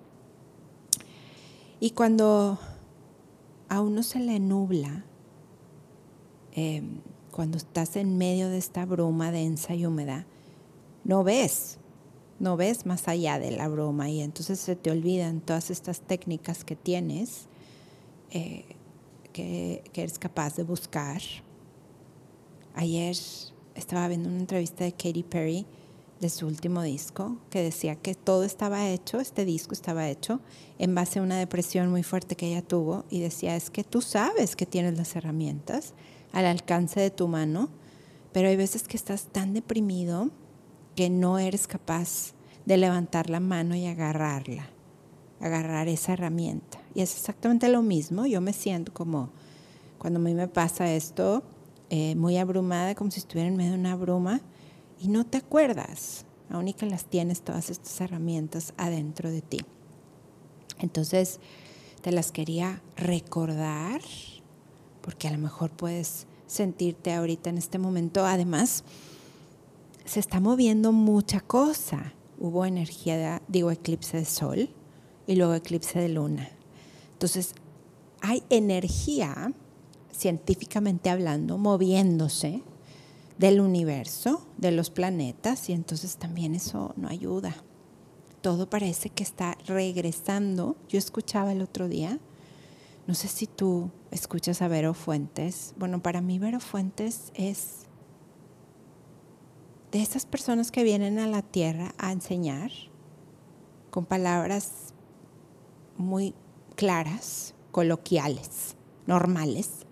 Y 1.79 1.91
cuando 1.91 2.59
a 3.69 3.81
uno 3.81 4.03
se 4.03 4.19
le 4.19 4.39
nubla, 4.39 5.05
eh, 6.53 6.83
cuando 7.33 7.57
estás 7.57 7.97
en 7.97 8.17
medio 8.17 8.47
de 8.49 8.57
esta 8.57 8.85
bruma 8.85 9.31
densa 9.31 9.75
y 9.75 9.85
húmeda, 9.85 10.25
no 11.03 11.23
ves, 11.23 11.79
no 12.39 12.55
ves 12.55 12.85
más 12.85 13.07
allá 13.07 13.39
de 13.39 13.51
la 13.51 13.67
bruma 13.67 14.09
y 14.09 14.21
entonces 14.21 14.59
se 14.59 14.75
te 14.75 14.91
olvidan 14.91 15.41
todas 15.41 15.69
estas 15.69 15.99
técnicas 15.99 16.63
que 16.63 16.75
tienes, 16.75 17.47
eh, 18.31 18.63
que, 19.33 19.83
que 19.91 20.03
eres 20.03 20.19
capaz 20.19 20.55
de 20.55 20.63
buscar. 20.63 21.21
Ayer 22.75 23.15
estaba 23.75 24.07
viendo 24.07 24.29
una 24.29 24.39
entrevista 24.39 24.83
de 24.83 24.93
Katy 24.93 25.23
Perry 25.23 25.65
de 26.19 26.29
su 26.29 26.47
último 26.47 26.81
disco, 26.83 27.37
que 27.49 27.61
decía 27.61 27.95
que 27.95 28.15
todo 28.15 28.45
estaba 28.45 28.89
hecho, 28.89 29.19
este 29.19 29.43
disco 29.43 29.73
estaba 29.73 30.07
hecho 30.07 30.39
en 30.79 30.95
base 30.95 31.19
a 31.19 31.21
una 31.21 31.37
depresión 31.37 31.89
muy 31.89 32.01
fuerte 32.01 32.37
que 32.37 32.47
ella 32.47 32.61
tuvo 32.61 33.03
y 33.09 33.19
decía, 33.19 33.57
es 33.57 33.69
que 33.69 33.83
tú 33.83 34.01
sabes 34.01 34.55
que 34.55 34.65
tienes 34.65 34.97
las 34.97 35.15
herramientas, 35.17 35.93
al 36.33 36.45
alcance 36.45 36.99
de 36.99 37.11
tu 37.11 37.29
mano, 37.29 37.69
pero 38.33 38.49
hay 38.49 38.57
veces 38.57 38.83
que 38.87 38.97
estás 38.97 39.27
tan 39.27 39.53
deprimido 39.53 40.29
que 40.95 41.09
no 41.09 41.39
eres 41.39 41.67
capaz 41.67 42.33
de 42.65 42.77
levantar 42.77 43.29
la 43.29 43.39
mano 43.39 43.75
y 43.75 43.85
agarrarla, 43.85 44.67
agarrar 45.39 45.87
esa 45.87 46.13
herramienta. 46.13 46.79
Y 46.93 47.01
es 47.01 47.15
exactamente 47.15 47.69
lo 47.69 47.81
mismo, 47.81 48.25
yo 48.25 48.41
me 48.41 48.53
siento 48.53 48.93
como 48.93 49.29
cuando 49.97 50.19
a 50.19 50.23
mí 50.23 50.33
me 50.33 50.47
pasa 50.47 50.91
esto, 50.91 51.43
eh, 51.89 52.15
muy 52.15 52.37
abrumada, 52.37 52.95
como 52.95 53.11
si 53.11 53.19
estuviera 53.19 53.47
en 53.47 53.55
medio 53.55 53.71
de 53.71 53.79
una 53.79 53.95
bruma, 53.95 54.41
y 54.99 55.07
no 55.07 55.25
te 55.25 55.37
acuerdas, 55.37 56.25
aún 56.49 56.67
y 56.67 56.73
que 56.73 56.85
las 56.85 57.05
tienes 57.05 57.41
todas 57.41 57.69
estas 57.69 58.01
herramientas 58.01 58.73
adentro 58.77 59.29
de 59.29 59.41
ti. 59.41 59.59
Entonces, 60.79 61.39
te 62.01 62.11
las 62.11 62.31
quería 62.31 62.81
recordar 62.97 64.01
porque 65.03 65.27
a 65.27 65.31
lo 65.31 65.37
mejor 65.37 65.69
puedes 65.69 66.25
sentirte 66.47 67.13
ahorita 67.13 67.49
en 67.49 67.57
este 67.57 67.77
momento. 67.77 68.25
Además, 68.25 68.83
se 70.05 70.19
está 70.19 70.39
moviendo 70.39 70.91
mucha 70.91 71.41
cosa. 71.41 72.13
Hubo 72.39 72.65
energía, 72.65 73.41
digo, 73.47 73.69
eclipse 73.69 74.17
de 74.17 74.25
sol 74.25 74.69
y 75.27 75.35
luego 75.35 75.53
eclipse 75.53 75.99
de 75.99 76.09
luna. 76.09 76.49
Entonces, 77.11 77.53
hay 78.21 78.43
energía, 78.49 79.53
científicamente 80.11 81.09
hablando, 81.09 81.57
moviéndose 81.57 82.63
del 83.37 83.59
universo, 83.59 84.47
de 84.57 84.71
los 84.71 84.89
planetas, 84.89 85.69
y 85.69 85.73
entonces 85.73 86.15
también 86.17 86.55
eso 86.55 86.93
no 86.95 87.09
ayuda. 87.09 87.55
Todo 88.41 88.69
parece 88.69 89.09
que 89.09 89.23
está 89.23 89.57
regresando. 89.65 90.77
Yo 90.87 90.97
escuchaba 90.97 91.51
el 91.51 91.61
otro 91.61 91.89
día 91.89 92.19
no 93.05 93.13
sé 93.15 93.27
si 93.27 93.47
tú 93.47 93.91
escuchas 94.13 94.61
a 94.61 94.67
Vero 94.67 94.93
Fuentes. 94.93 95.73
Bueno, 95.77 96.01
para 96.01 96.21
mí 96.21 96.39
Vero 96.39 96.59
Fuentes 96.59 97.31
es 97.33 97.87
de 99.91 100.01
esas 100.01 100.25
personas 100.25 100.71
que 100.71 100.83
vienen 100.83 101.19
a 101.19 101.27
la 101.27 101.41
tierra 101.41 101.93
a 101.97 102.11
enseñar 102.11 102.71
con 103.89 104.05
palabras 104.05 104.93
muy 105.97 106.33
claras, 106.75 107.53
coloquiales, 107.71 108.75
normales, 109.05 109.85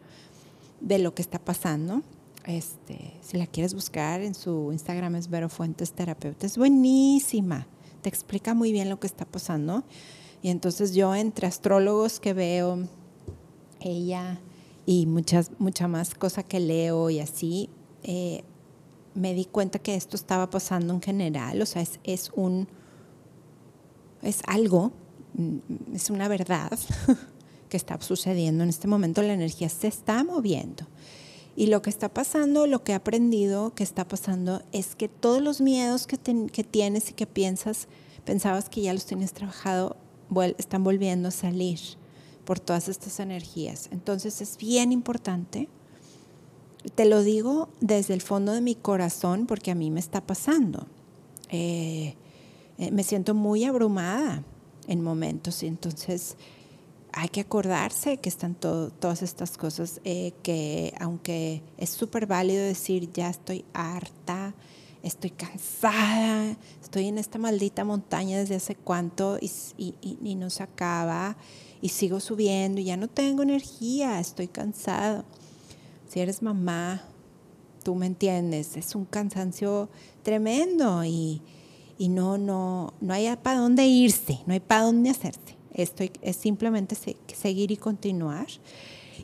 de 0.80 1.00
lo 1.00 1.14
que 1.14 1.22
está 1.22 1.40
pasando. 1.40 2.02
Este, 2.46 3.20
si 3.22 3.38
la 3.38 3.46
quieres 3.46 3.76
buscar 3.76 4.22
en 4.22 4.34
su 4.34 4.72
Instagram 4.72 5.16
es 5.16 5.30
Vero 5.30 5.50
Fuentes 5.50 5.94
Terapeuta. 5.94 6.46
Es 6.48 6.58
buenísima. 6.58 7.68
Te 8.02 8.10
explica 8.10 8.54
muy 8.56 8.72
bien 8.72 8.90
lo 8.90 9.00
que 9.00 9.06
está 9.06 9.26
pasando 9.26 9.84
Y 10.42 10.50
entonces 10.50 10.96
yo 10.96 11.14
entre 11.14 11.46
astrólogos 11.46 12.20
que 12.20 12.34
veo, 12.34 12.88
ella 13.82 14.40
y 14.86 15.06
muchas, 15.06 15.52
mucha 15.60 15.88
más 15.88 16.16
cosa 16.16 16.44
que 16.44 16.60
leo 16.60 17.10
y 17.10 17.20
así, 17.20 17.70
eh, 18.04 18.44
me 19.14 19.34
di 19.34 19.46
cuenta 19.46 19.80
que 19.80 19.96
esto 19.96 20.16
estaba 20.16 20.50
pasando 20.50 20.94
en 20.94 21.02
general, 21.02 21.62
o 21.62 21.66
sea, 21.66 21.82
es, 21.82 22.00
es 22.04 22.32
un, 22.36 22.68
es 24.22 24.42
algo, 24.48 24.92
mm, 25.34 25.96
es 25.96 26.10
una 26.10 26.28
verdad 26.28 26.78
que 27.70 27.78
está 27.78 28.00
sucediendo 28.02 28.64
en 28.64 28.70
este 28.70 28.88
momento, 28.88 29.22
la 29.22 29.34
energía 29.34 29.70
se 29.70 29.88
está 29.88 30.24
moviendo. 30.24 30.88
Y 31.54 31.68
lo 31.68 31.82
que 31.82 31.90
está 31.90 32.08
pasando, 32.08 32.66
lo 32.66 32.82
que 32.82 32.94
he 32.94 32.96
aprendido 32.96 33.74
que 33.76 33.84
está 33.84 34.08
pasando 34.08 34.64
es 34.72 34.96
que 34.96 35.10
todos 35.10 35.42
los 35.42 35.60
miedos 35.60 36.08
que, 36.08 36.18
que 36.18 36.64
tienes 36.64 37.10
y 37.10 37.14
que 37.14 37.28
piensas, 37.28 37.90
pensabas 38.24 38.70
que 38.70 38.82
ya 38.82 38.94
los 38.94 39.06
tienes 39.06 39.34
trabajado, 39.34 39.98
están 40.58 40.86
volviendo 40.86 41.28
a 41.28 41.32
salir 41.32 41.80
por 42.46 42.60
todas 42.60 42.88
estas 42.88 43.20
energías. 43.20 43.90
Entonces 43.92 44.42
es 44.42 44.58
bien 44.58 44.92
importante, 44.92 45.70
te 46.96 47.06
lo 47.06 47.22
digo 47.22 47.70
desde 47.80 48.14
el 48.14 48.22
fondo 48.22 48.54
de 48.54 48.62
mi 48.62 48.76
corazón 48.76 49.46
porque 49.46 49.72
a 49.72 49.76
mí 49.76 49.92
me 49.92 50.00
está 50.00 50.22
pasando. 50.22 50.88
Eh, 51.50 52.16
eh, 52.78 52.92
me 52.92 53.04
siento 53.04 53.36
muy 53.36 53.66
abrumada 53.66 54.44
en 54.88 55.04
momentos 55.04 55.62
y 55.64 55.68
entonces 55.68 56.38
hay 57.14 57.30
que 57.30 57.42
acordarse 57.42 58.18
que 58.18 58.30
están 58.30 58.56
todas 58.56 59.22
estas 59.22 59.58
cosas 59.58 60.00
eh, 60.06 60.34
que 60.44 60.94
aunque 61.00 61.62
es 61.78 61.90
súper 61.90 62.26
válido 62.26 62.64
decir 62.64 63.12
ya 63.12 63.30
estoy 63.30 63.66
harta, 63.74 64.56
estoy 65.04 65.32
cansada, 65.32 66.56
estoy 66.82 67.08
en 67.08 67.18
esta 67.18 67.38
maldita 67.38 67.84
montaña 67.84 68.40
desde 68.40 68.56
hace 68.56 68.76
cuánto 68.76 69.38
y, 69.42 69.52
y, 70.02 70.36
no 70.36 70.50
se 70.50 70.64
acaba 70.64 71.36
y 71.82 71.90
sigo 71.90 72.20
subiendo 72.20 72.80
y 72.80 72.86
ya 72.86 72.98
no 72.98 73.08
tengo 73.08 73.44
energía, 73.44 74.20
estoy 74.20 74.48
cansado. 74.48 75.26
Si 76.08 76.20
eres 76.20 76.42
mamá, 76.42 77.04
tú 77.84 77.96
me 77.96 78.06
entiendes, 78.06 78.78
es 78.78 78.96
un 78.96 79.06
cansancio 79.06 79.90
tremendo 80.24 81.04
y, 81.04 81.42
y 81.98 82.10
no, 82.10 82.38
no, 82.38 82.94
no 83.02 83.14
hay 83.14 83.36
para 83.38 83.60
dónde 83.60 83.86
irse, 83.86 84.40
no 84.46 84.54
hay 84.54 84.60
para 84.60 84.84
dónde 84.84 85.10
hacerse. 85.10 85.58
Esto 85.74 86.04
es 86.22 86.36
simplemente 86.36 86.96
seguir 87.34 87.72
y 87.72 87.78
continuar. 87.78 88.48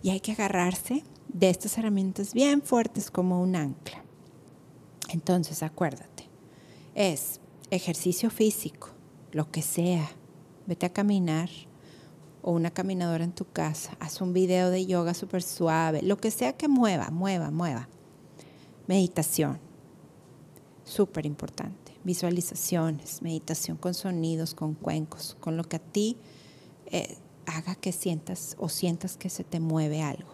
Y 0.01 0.11
hay 0.11 0.19
que 0.19 0.31
agarrarse 0.31 1.03
de 1.27 1.49
estas 1.49 1.77
herramientas 1.77 2.33
bien 2.33 2.61
fuertes 2.61 3.11
como 3.11 3.41
un 3.41 3.55
ancla. 3.55 4.03
Entonces, 5.09 5.63
acuérdate, 5.63 6.29
es 6.95 7.39
ejercicio 7.69 8.29
físico, 8.29 8.89
lo 9.31 9.51
que 9.51 9.61
sea. 9.61 10.09
Vete 10.65 10.85
a 10.85 10.93
caminar 10.93 11.49
o 12.41 12.51
una 12.51 12.72
caminadora 12.72 13.24
en 13.24 13.32
tu 13.32 13.46
casa. 13.46 13.96
Haz 14.00 14.22
un 14.22 14.34
video 14.34 14.70
de 14.70 14.86
yoga 14.86 15.13
súper 15.13 15.44
suave. 15.44 16.01
Lo 16.01 16.17
que 16.17 16.32
sea 16.32 16.53
que 16.53 16.67
mueva, 16.67 17.10
mueva, 17.10 17.51
mueva. 17.51 17.88
Meditación, 18.88 19.60
súper 20.84 21.25
importante. 21.25 21.94
Visualizaciones, 22.03 23.22
meditación 23.22 23.77
con 23.77 23.94
sonidos, 23.94 24.53
con 24.53 24.75
cuencos, 24.75 25.36
con 25.39 25.58
lo 25.58 25.63
que 25.63 25.75
a 25.75 25.79
ti 25.79 26.17
eh, 26.86 27.17
haga 27.46 27.75
que 27.75 27.91
sientas 27.91 28.56
o 28.60 28.70
sientas 28.70 29.17
que 29.17 29.29
se 29.29 29.44
te 29.44 29.60
mueve 29.60 30.01
algo. 30.01 30.29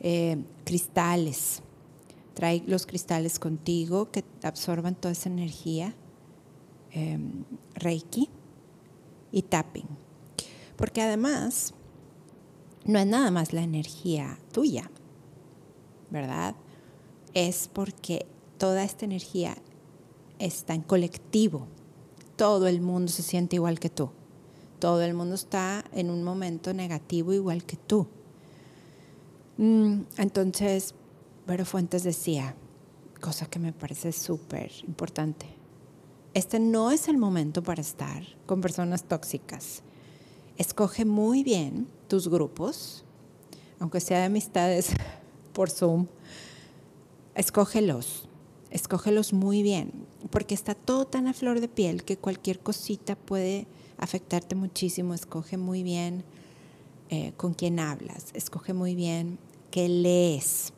Eh, 0.00 0.44
cristales, 0.64 1.62
trae 2.34 2.62
los 2.66 2.84
cristales 2.84 3.38
contigo 3.38 4.10
que 4.10 4.24
absorban 4.42 4.94
toda 4.94 5.12
esa 5.12 5.30
energía. 5.30 5.94
Em, 6.94 7.44
reiki 7.74 8.28
y 9.32 9.42
tapping. 9.42 9.88
Porque 10.76 11.02
además, 11.02 11.74
no 12.84 12.98
es 12.98 13.06
nada 13.06 13.30
más 13.30 13.52
la 13.52 13.62
energía 13.62 14.38
tuya, 14.52 14.90
¿verdad? 16.10 16.54
Es 17.32 17.68
porque 17.72 18.26
toda 18.58 18.84
esta 18.84 19.04
energía 19.04 19.56
está 20.38 20.74
en 20.74 20.82
colectivo. 20.82 21.66
Todo 22.36 22.66
el 22.66 22.80
mundo 22.80 23.10
se 23.10 23.22
siente 23.22 23.56
igual 23.56 23.78
que 23.78 23.90
tú 23.90 24.10
todo 24.84 25.00
el 25.00 25.14
mundo 25.14 25.34
está 25.34 25.82
en 25.92 26.10
un 26.10 26.22
momento 26.22 26.74
negativo 26.74 27.32
igual 27.32 27.64
que 27.64 27.78
tú. 27.78 28.06
Mm, 29.56 30.02
entonces, 30.18 30.94
Vero 31.46 31.64
Fuentes 31.64 32.02
decía, 32.02 32.54
cosa 33.18 33.46
que 33.46 33.58
me 33.58 33.72
parece 33.72 34.12
súper 34.12 34.70
importante, 34.86 35.46
este 36.34 36.60
no 36.60 36.90
es 36.90 37.08
el 37.08 37.16
momento 37.16 37.62
para 37.62 37.80
estar 37.80 38.24
con 38.44 38.60
personas 38.60 39.04
tóxicas. 39.04 39.82
Escoge 40.56 41.04
muy 41.04 41.42
bien 41.42 41.88
tus 42.06 42.28
grupos, 42.28 43.04
aunque 43.80 44.00
sea 44.00 44.20
de 44.20 44.24
amistades 44.26 44.90
por 45.52 45.68
Zoom, 45.68 46.06
escógelos, 47.34 48.28
escógelos 48.70 49.32
muy 49.32 49.64
bien, 49.64 50.06
porque 50.30 50.54
está 50.54 50.74
todo 50.74 51.06
tan 51.06 51.26
a 51.26 51.34
flor 51.34 51.60
de 51.60 51.68
piel 51.68 52.04
que 52.04 52.16
cualquier 52.16 52.60
cosita 52.60 53.16
puede 53.16 53.66
afectarte 53.98 54.54
muchísimo. 54.54 55.12
Escoge 55.12 55.56
muy 55.56 55.82
bien 55.82 56.24
eh, 57.10 57.32
con 57.36 57.54
quién 57.54 57.80
hablas, 57.80 58.26
escoge 58.34 58.74
muy 58.74 58.94
bien 58.94 59.38
qué 59.72 59.88
lees, 59.88 60.72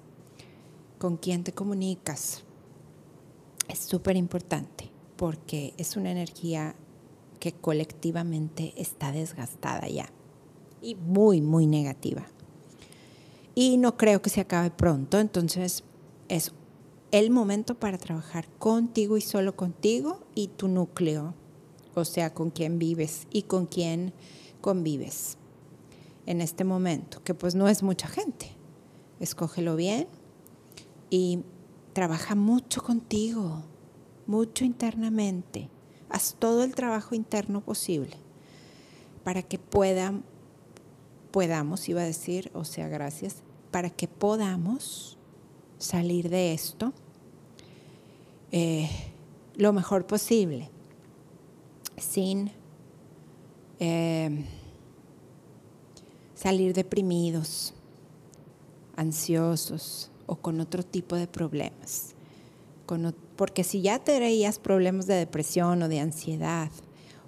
con 0.99 1.19
quién 1.19 1.45
te 1.45 1.53
comunicas. 1.53 2.45
Es 3.69 3.81
súper 3.81 4.17
importante 4.17 4.91
porque 5.17 5.75
es 5.77 5.97
una 5.97 6.11
energía 6.11 6.75
que 7.39 7.53
colectivamente 7.53 8.73
está 8.77 9.13
desgastada 9.13 9.89
ya 9.89 10.11
y 10.83 10.95
muy, 10.95 11.41
muy 11.41 11.67
negativa. 11.67 12.27
Y 13.55 13.79
no 13.79 13.97
creo 13.97 14.21
que 14.21 14.31
se 14.31 14.41
acabe 14.41 14.71
pronto, 14.71 15.19
entonces 15.19 15.85
es 16.29 16.53
el 17.11 17.31
momento 17.31 17.75
para 17.75 17.99
trabajar 17.99 18.49
contigo 18.59 19.17
y 19.17 19.21
solo 19.21 19.57
contigo 19.57 20.21
y 20.35 20.49
tu 20.49 20.69
núcleo 20.69 21.35
o 21.97 22.05
sea, 22.05 22.35
con 22.35 22.51
quién 22.51 22.79
vives 22.79 23.27
y 23.33 23.43
con 23.43 23.67
quién 23.67 24.13
convives 24.61 25.39
en 26.27 26.43
este 26.43 26.63
momento, 26.63 27.23
que 27.25 27.35
pues 27.35 27.55
no 27.55 27.69
es 27.69 27.83
mucha 27.83 28.07
gente. 28.07 28.51
Escógelo 29.19 29.77
bien 29.77 30.07
y 31.09 31.41
trabaja 31.95 32.35
mucho 32.35 32.83
contigo, 32.83 33.63
mucho 34.27 34.67
internamente. 34.67 35.71
Haz 36.09 36.37
todo 36.39 36.65
el 36.65 36.75
trabajo 36.75 37.15
interno 37.15 37.61
posible 37.61 38.17
para 39.25 39.43
que 39.43 39.59
puedan, 39.59 40.25
podamos, 41.31 41.89
iba 41.89 42.03
a 42.03 42.05
decir, 42.05 42.51
o 42.55 42.65
sea, 42.65 42.89
gracias, 42.89 43.43
para 43.71 43.91
que 43.91 44.09
podamos 44.09 45.19
salir 45.79 46.29
de 46.29 46.55
esto 46.55 46.93
eh, 48.53 48.89
lo 49.57 49.73
mejor 49.73 50.07
posible 50.07 50.71
sin 51.99 52.51
eh, 53.81 54.45
salir 56.35 56.73
deprimidos, 56.75 57.75
ansiosos 58.97 60.11
o 60.27 60.37
con 60.37 60.61
otro 60.61 60.83
tipo 60.83 61.17
de 61.17 61.27
problemas. 61.27 62.15
Porque 63.37 63.65
si 63.65 63.83
ya 63.83 64.03
traías 64.03 64.59
problemas 64.59 65.07
de 65.07 65.15
depresión 65.15 65.83
o 65.83 65.89
de 65.89 66.01
ansiedad 66.01 66.71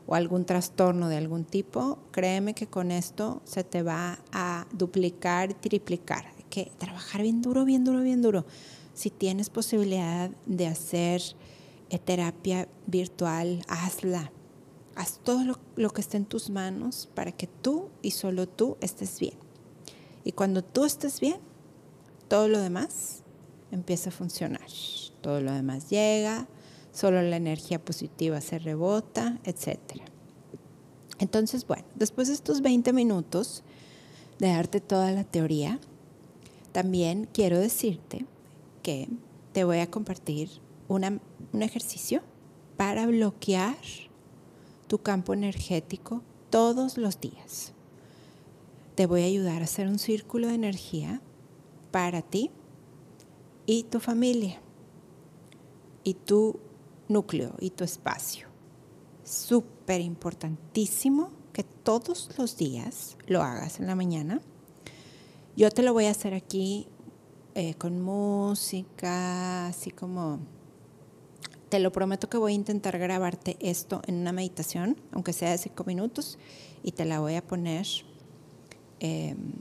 o 0.07 0.15
algún 0.15 0.45
trastorno 0.45 1.09
de 1.09 1.19
algún 1.19 1.45
tipo, 1.45 1.99
créeme 2.11 2.55
que 2.55 2.67
con 2.67 2.91
esto 2.91 3.43
se 3.45 3.63
te 3.63 3.83
va 3.83 4.19
a 4.33 4.67
duplicar 4.73 5.55
triplicar. 5.55 6.27
Hay 6.39 6.45
que 6.49 6.73
trabajar 6.79 7.23
bien 7.23 7.43
duro, 7.43 7.65
bien 7.65 7.85
duro, 7.85 8.01
bien 8.01 8.23
duro. 8.23 8.47
Si 8.95 9.11
tienes 9.11 9.51
posibilidad 9.51 10.31
de 10.47 10.67
hacer 10.67 11.21
eh, 11.91 11.99
terapia 11.99 12.69
virtual, 12.87 13.63
hazla 13.69 14.33
Haz 14.99 15.21
todo 15.23 15.57
lo, 15.77 15.91
que 15.91 16.01
esté 16.01 16.17
en 16.17 16.25
tus 16.25 16.51
manos 16.51 17.09
para 17.15 17.31
que 17.31 17.47
tú 17.47 17.89
y 18.03 18.11
solo 18.11 18.49
tú 18.49 18.77
estés 18.81 19.21
bien. 19.21 19.35
Y 20.25 20.33
cuando 20.33 20.65
tú 20.65 20.85
estés 20.85 21.21
bien, 21.21 21.39
todo 22.27 22.49
lo 22.49 22.59
demás 22.59 23.23
empieza 23.71 24.11
a 24.11 24.13
funcionar. 24.13 24.69
Todo 25.21 25.41
lo 25.41 25.53
demás 25.53 25.91
llega, 25.91 26.47
solo 26.93 27.23
la 27.23 27.37
energía 27.37 27.83
positiva 27.85 28.41
se 28.41 28.59
rebota, 28.59 29.39
etc. 29.45 29.79
Entonces, 31.19 31.67
bueno, 31.67 31.85
después 31.95 32.29
de 32.29 32.35
estos 32.35 32.61
20 32.61 32.93
minutos 32.93 33.63
de 34.39 34.49
darte 34.49 34.81
toda 34.81 35.11
la 35.11 35.25
teoría, 35.25 35.79
también 36.73 37.29
quiero 37.33 37.59
decirte 37.59 38.25
que 38.83 39.09
te 39.53 39.65
voy 39.65 39.79
a 39.79 39.91
compartir 39.91 40.51
un 40.89 41.21
ejercicio 41.61 42.23
para 42.77 43.07
bloquear 43.07 43.77
tu 44.87 44.99
campo 44.99 45.35
energético 45.35 46.23
todos 46.51 46.97
los 46.97 47.21
días. 47.21 47.73
Te 48.95 49.07
voy 49.07 49.23
a 49.23 49.27
ayudar 49.27 49.63
a 49.63 49.65
hacer 49.65 49.89
un 49.89 49.99
círculo 49.99 50.49
de 50.49 50.55
energía 50.55 51.21
para 51.91 52.23
ti 52.23 52.51
y 53.69 53.83
tu 53.83 54.01
familia 54.01 54.59
y 56.03 56.15
tu 56.15 56.59
núcleo 57.07 57.55
y 57.61 57.69
tu 57.69 57.85
espacio. 57.85 58.49
Súper 59.25 60.01
importantísimo 60.01 61.31
que 61.53 61.65
todos 61.65 62.31
los 62.39 62.57
días 62.57 63.19
lo 63.27 63.43
hagas 63.43 63.79
en 63.79 63.87
la 63.87 63.95
mañana. 63.95 64.41
Yo 65.55 65.71
te 65.71 65.83
lo 65.83 65.93
voy 65.93 66.07
a 66.07 66.13
hacer 66.13 66.33
aquí 66.33 66.89
eh, 67.55 67.75
con 67.75 68.01
música, 68.01 69.67
así 69.67 69.91
como... 69.91 70.41
Te 71.69 71.79
lo 71.79 71.93
prometo 71.93 72.31
que 72.31 72.39
voy 72.39 72.53
a 72.53 72.55
intentar 72.55 72.99
grabarte 72.99 73.59
esto 73.61 74.01
en 74.07 74.15
una 74.15 74.33
meditación, 74.33 74.97
aunque 75.13 75.35
sea 75.35 75.51
de 75.51 75.59
cinco 75.59 75.85
minutos, 75.85 76.39
y 76.83 76.93
te 76.93 77.05
la 77.05 77.21
voy 77.21 77.35
a 77.35 77.47
poner 77.47 77.87
em, 79.01 79.53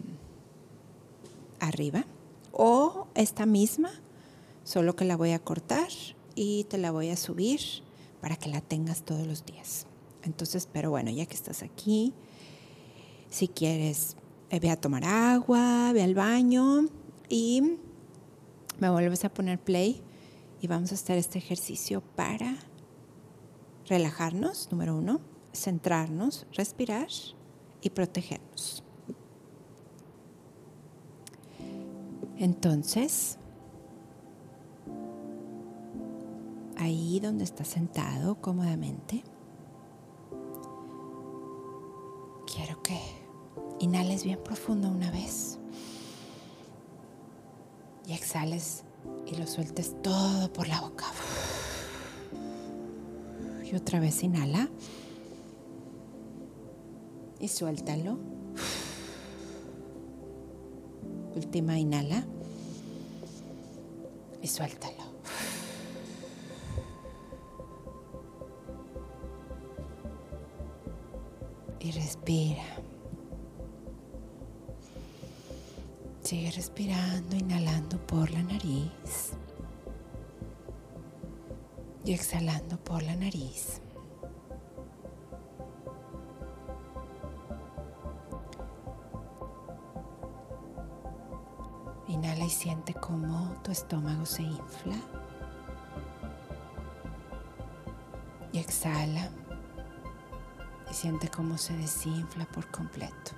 arriba. 1.59 2.05
O 2.59 3.07
esta 3.13 3.45
misma, 3.45 3.91
solo 4.63 4.95
que 4.95 5.05
la 5.05 5.15
voy 5.15 5.31
a 5.31 5.39
cortar 5.39 5.89
y 6.33 6.63
te 6.63 6.79
la 6.79 6.89
voy 6.89 7.09
a 7.09 7.15
subir 7.15 7.59
para 8.19 8.35
que 8.35 8.49
la 8.49 8.61
tengas 8.61 9.03
todos 9.03 9.27
los 9.27 9.45
días. 9.45 9.85
Entonces, 10.23 10.67
pero 10.71 10.89
bueno, 10.89 11.11
ya 11.11 11.27
que 11.27 11.35
estás 11.35 11.61
aquí, 11.61 12.15
si 13.29 13.47
quieres, 13.47 14.17
eh, 14.49 14.59
ve 14.59 14.71
a 14.71 14.81
tomar 14.81 15.05
agua, 15.05 15.91
ve 15.93 16.01
al 16.01 16.15
baño 16.15 16.87
y 17.29 17.77
me 18.79 18.89
vuelves 18.89 19.23
a 19.23 19.29
poner 19.29 19.59
play 19.59 20.01
y 20.59 20.65
vamos 20.65 20.91
a 20.91 20.95
hacer 20.95 21.19
este 21.19 21.37
ejercicio 21.37 22.01
para 22.15 22.57
relajarnos, 23.87 24.69
número 24.71 24.97
uno, 24.97 25.21
centrarnos, 25.53 26.47
respirar 26.53 27.09
y 27.81 27.91
protegernos. 27.91 28.83
Entonces, 32.39 33.39
ahí 36.77 37.19
donde 37.19 37.43
estás 37.43 37.67
sentado 37.67 38.35
cómodamente, 38.35 39.23
quiero 42.45 42.81
que 42.83 42.99
inhales 43.79 44.23
bien 44.23 44.39
profundo 44.43 44.87
una 44.87 45.09
vez 45.09 45.57
y 48.05 48.13
exhales 48.13 48.83
y 49.25 49.35
lo 49.35 49.47
sueltes 49.47 49.95
todo 50.03 50.53
por 50.53 50.67
la 50.67 50.81
boca. 50.81 51.05
Y 53.63 53.75
otra 53.75 53.99
vez 53.99 54.23
inhala 54.23 54.69
y 57.39 57.47
suéltalo. 57.47 58.36
Última 61.37 61.77
inhala 61.77 62.25
y 64.41 64.47
suéltalo. 64.47 65.03
Y 71.79 71.91
respira. 71.91 72.63
Sigue 76.23 76.49
respirando, 76.49 77.35
inhalando 77.35 77.99
por 78.07 78.31
la 78.31 78.41
nariz 78.41 79.33
y 82.03 82.13
exhalando 82.13 82.77
por 82.77 83.03
la 83.03 83.15
nariz. 83.15 83.79
Siente 92.57 92.95
cómo 92.95 93.55
tu 93.63 93.71
estómago 93.71 94.25
se 94.25 94.41
infla. 94.41 94.95
Y 98.51 98.57
exhala 98.57 99.29
y 100.89 100.93
siente 100.93 101.29
cómo 101.29 101.57
se 101.59 101.77
desinfla 101.77 102.45
por 102.45 102.65
completo. 102.71 103.31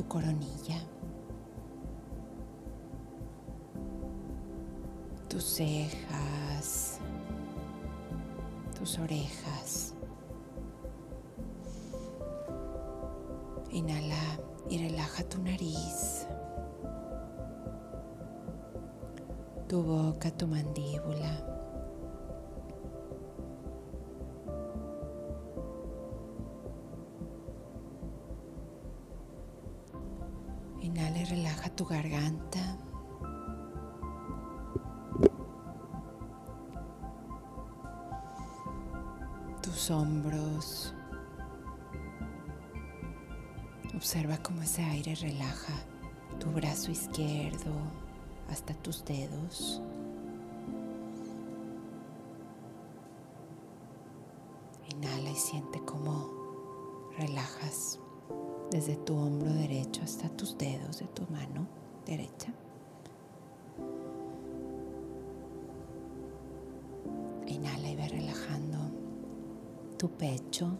Tu 0.00 0.08
coronilla, 0.08 0.80
tus 5.28 5.44
cejas, 5.44 6.98
tus 8.78 8.98
orejas. 8.98 9.94
Inhala 13.72 14.40
y 14.70 14.78
relaja 14.78 15.22
tu 15.24 15.38
nariz, 15.42 16.26
tu 19.68 19.82
boca, 19.82 20.30
tu 20.30 20.46
mandíbula. 20.46 21.49
Izquierdo 46.90 47.72
hasta 48.50 48.74
tus 48.74 49.04
dedos. 49.04 49.80
Inhala 54.94 55.30
y 55.30 55.36
siente 55.36 55.80
cómo 55.84 56.28
relajas 57.16 57.98
desde 58.70 58.96
tu 58.96 59.16
hombro 59.16 59.52
derecho 59.52 60.02
hasta 60.02 60.28
tus 60.30 60.56
dedos 60.58 60.98
de 60.98 61.06
tu 61.06 61.22
mano 61.30 61.66
derecha. 62.06 62.52
Inhala 67.46 67.88
y 67.88 67.96
ve 67.96 68.08
relajando 68.08 68.78
tu 69.96 70.08
pecho. 70.10 70.78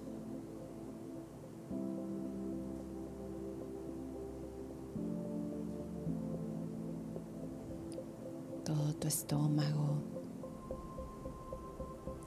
Tu 9.01 9.09
estómago, 9.09 10.03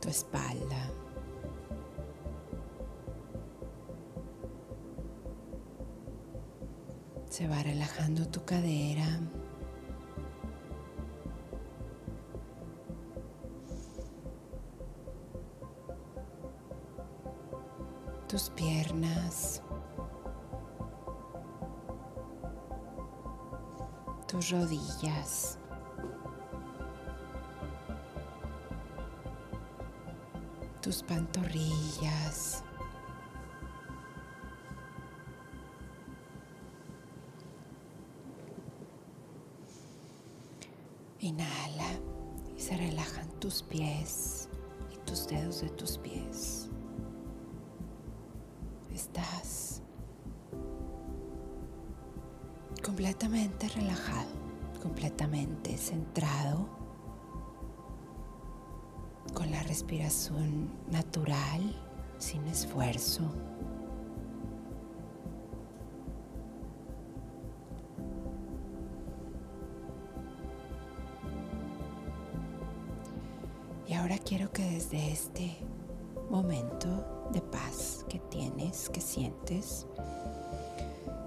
tu 0.01 0.09
espalda. 0.09 0.89
Se 7.29 7.47
va 7.47 7.61
relajando 7.61 8.27
tu 8.27 8.43
cadera. 8.43 9.21
Inhala 41.23 41.87
y 42.53 42.59
se 42.59 42.75
relajan 42.75 43.29
tus 43.39 43.63
pies 43.63 44.49
y 44.93 44.97
tus 45.07 45.25
dedos 45.25 45.61
de 45.61 45.69
tus 45.69 45.97
pies. 45.97 46.67
Estás 48.93 49.81
completamente 52.83 53.69
relajado, 53.69 54.31
completamente 54.81 55.77
centrado 55.77 56.67
con 59.33 59.49
la 59.49 59.63
respiración 59.63 60.73
natural, 60.91 61.73
sin 62.17 62.45
esfuerzo. 62.47 63.31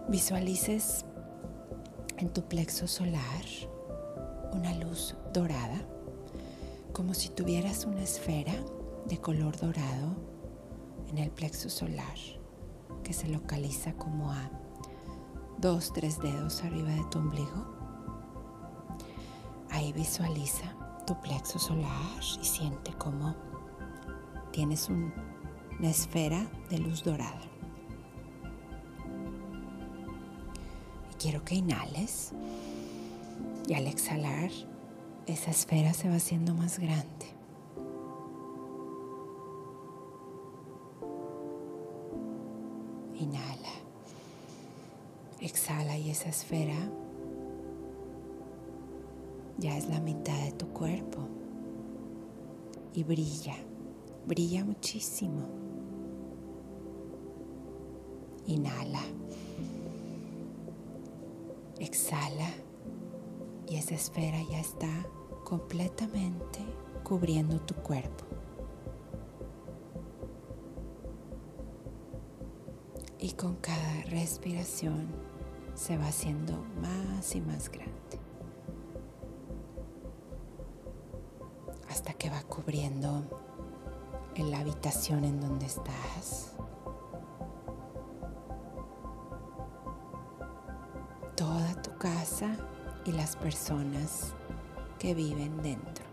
Visualices 0.08 1.04
en 2.18 2.28
tu 2.32 2.42
plexo 2.46 2.86
solar 2.86 3.44
una 4.52 4.72
luz 4.74 5.16
dorada, 5.32 5.84
como 6.92 7.12
si 7.12 7.28
tuvieras 7.28 7.84
una 7.84 8.02
esfera 8.02 8.54
de 9.06 9.18
color 9.18 9.56
dorado 9.56 10.14
en 11.08 11.18
el 11.18 11.30
plexo 11.30 11.68
solar, 11.68 12.16
que 13.02 13.12
se 13.12 13.28
localiza 13.28 13.94
como 13.94 14.30
a 14.30 14.50
dos, 15.58 15.92
tres 15.92 16.20
dedos 16.20 16.62
arriba 16.62 16.90
de 16.90 17.04
tu 17.10 17.18
ombligo. 17.18 17.66
Ahí 19.70 19.92
visualiza 19.92 20.74
tu 21.06 21.20
plexo 21.20 21.58
solar 21.58 22.22
y 22.40 22.44
siente 22.44 22.92
como 22.94 23.34
tienes 24.52 24.88
una 24.88 25.90
esfera 25.90 26.46
de 26.70 26.78
luz 26.78 27.02
dorada. 27.02 27.55
Quiero 31.26 31.44
que 31.44 31.56
inhales 31.56 32.30
y 33.66 33.74
al 33.74 33.88
exhalar 33.88 34.48
esa 35.26 35.50
esfera 35.50 35.92
se 35.92 36.08
va 36.08 36.14
haciendo 36.14 36.54
más 36.54 36.78
grande. 36.78 37.26
Inhala. 43.18 43.72
Exhala 45.40 45.98
y 45.98 46.10
esa 46.10 46.28
esfera 46.28 46.76
ya 49.58 49.76
es 49.76 49.88
la 49.88 49.98
mitad 49.98 50.44
de 50.44 50.52
tu 50.52 50.68
cuerpo 50.68 51.18
y 52.94 53.02
brilla, 53.02 53.56
brilla 54.28 54.64
muchísimo. 54.64 55.42
Inhala. 58.46 59.02
Exhala 61.78 62.48
y 63.68 63.76
esa 63.76 63.94
esfera 63.94 64.38
ya 64.50 64.60
está 64.60 64.88
completamente 65.44 66.60
cubriendo 67.04 67.60
tu 67.60 67.74
cuerpo. 67.74 68.24
Y 73.18 73.32
con 73.32 73.56
cada 73.56 74.02
respiración 74.04 75.08
se 75.74 75.98
va 75.98 76.06
haciendo 76.08 76.64
más 76.80 77.34
y 77.34 77.40
más 77.40 77.70
grande. 77.70 77.94
Hasta 81.88 82.14
que 82.14 82.30
va 82.30 82.42
cubriendo 82.42 83.22
en 84.34 84.50
la 84.50 84.60
habitación 84.60 85.24
en 85.24 85.40
donde 85.40 85.66
estás. 85.66 86.55
Y 93.06 93.12
las 93.12 93.34
personas 93.36 94.34
que 94.98 95.14
viven 95.14 95.62
dentro. 95.62 96.04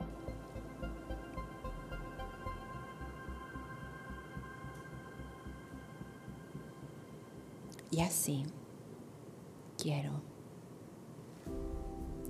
Y 7.91 7.99
así 8.01 8.45
quiero 9.77 10.21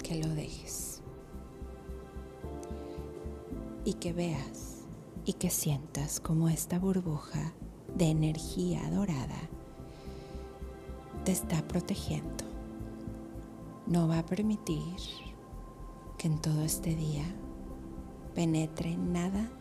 que 0.02 0.16
lo 0.16 0.28
dejes 0.30 1.02
y 3.86 3.94
que 3.94 4.12
veas 4.12 4.86
y 5.24 5.34
que 5.34 5.50
sientas 5.50 6.20
como 6.20 6.50
esta 6.50 6.80
burbuja 6.80 7.54
de 7.96 8.06
energía 8.10 8.90
dorada 8.90 9.50
te 11.24 11.32
está 11.32 11.62
protegiendo. 11.68 12.43
No 13.94 14.08
va 14.08 14.18
a 14.18 14.26
permitir 14.26 14.98
que 16.18 16.26
en 16.26 16.42
todo 16.42 16.64
este 16.64 16.96
día 16.96 17.26
penetre 18.34 18.98
nada 18.98 19.52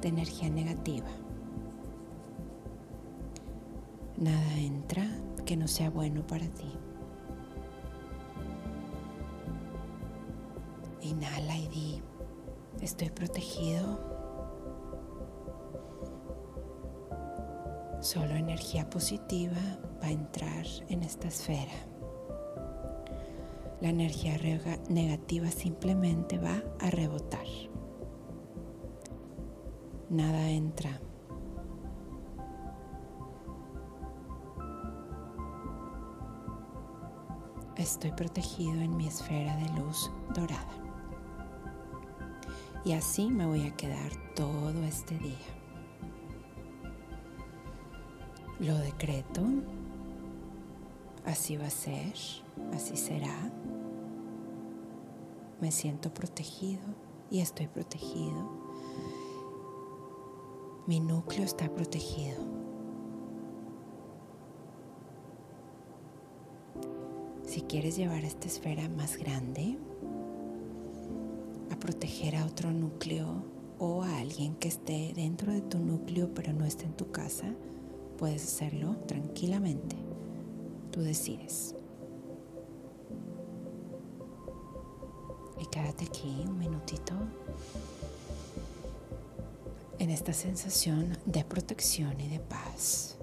de 0.00 0.08
energía 0.08 0.50
negativa. 0.50 1.06
Nada 4.16 4.58
entra 4.58 5.06
que 5.46 5.56
no 5.56 5.68
sea 5.68 5.88
bueno 5.88 6.26
para 6.26 6.48
ti. 6.48 6.72
Inhala 11.02 11.56
y 11.56 11.68
di, 11.68 12.02
estoy 12.80 13.10
protegido. 13.10 14.00
Solo 18.00 18.34
energía 18.34 18.90
positiva 18.90 19.60
va 20.02 20.08
a 20.08 20.10
entrar 20.10 20.66
en 20.88 21.04
esta 21.04 21.28
esfera. 21.28 21.89
La 23.80 23.88
energía 23.88 24.36
negativa 24.88 25.50
simplemente 25.50 26.38
va 26.38 26.62
a 26.80 26.90
rebotar. 26.90 27.46
Nada 30.10 30.50
entra. 30.50 31.00
Estoy 37.76 38.12
protegido 38.12 38.82
en 38.82 38.94
mi 38.96 39.06
esfera 39.06 39.56
de 39.56 39.80
luz 39.80 40.10
dorada. 40.34 40.80
Y 42.84 42.92
así 42.92 43.30
me 43.30 43.46
voy 43.46 43.66
a 43.66 43.74
quedar 43.76 44.12
todo 44.34 44.84
este 44.84 45.16
día. 45.18 45.36
Lo 48.58 48.76
decreto. 48.76 49.42
Así 51.24 51.56
va 51.56 51.66
a 51.66 51.70
ser, 51.70 52.14
así 52.74 52.96
será. 52.96 53.50
Me 55.60 55.70
siento 55.70 56.12
protegido 56.12 56.80
y 57.30 57.40
estoy 57.40 57.66
protegido. 57.66 58.48
Mi 60.86 61.00
núcleo 61.00 61.44
está 61.44 61.68
protegido. 61.68 62.38
Si 67.44 67.60
quieres 67.62 67.96
llevar 67.96 68.24
esta 68.24 68.46
esfera 68.46 68.88
más 68.88 69.16
grande, 69.16 69.76
a 71.70 71.76
proteger 71.78 72.36
a 72.36 72.46
otro 72.46 72.72
núcleo 72.72 73.44
o 73.78 74.02
a 74.02 74.18
alguien 74.18 74.54
que 74.54 74.68
esté 74.68 75.12
dentro 75.14 75.52
de 75.52 75.60
tu 75.60 75.78
núcleo 75.78 76.32
pero 76.34 76.52
no 76.52 76.64
esté 76.64 76.86
en 76.86 76.96
tu 76.96 77.10
casa, 77.10 77.54
puedes 78.16 78.44
hacerlo 78.44 78.96
tranquilamente. 79.06 79.96
Tú 80.90 81.02
decides. 81.02 81.74
Y 85.60 85.66
quédate 85.66 86.06
aquí 86.06 86.42
un 86.46 86.58
minutito 86.58 87.14
en 89.98 90.10
esta 90.10 90.32
sensación 90.32 91.18
de 91.26 91.44
protección 91.44 92.18
y 92.20 92.28
de 92.28 92.40
paz. 92.40 93.19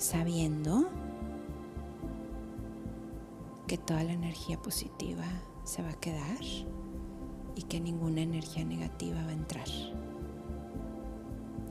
Sabiendo 0.00 0.88
que 3.66 3.76
toda 3.76 4.02
la 4.02 4.12
energía 4.12 4.60
positiva 4.60 5.26
se 5.64 5.82
va 5.82 5.90
a 5.90 6.00
quedar 6.00 6.40
y 7.54 7.62
que 7.64 7.80
ninguna 7.80 8.22
energía 8.22 8.64
negativa 8.64 9.22
va 9.22 9.28
a 9.28 9.32
entrar. 9.32 9.68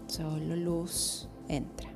Solo 0.06 0.56
luz 0.56 1.28
entra. 1.48 1.90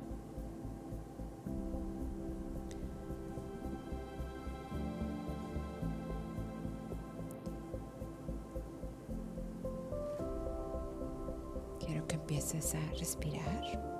Quiero 11.78 12.06
que 12.08 12.16
empieces 12.16 12.74
a 12.74 12.80
respirar 12.98 13.93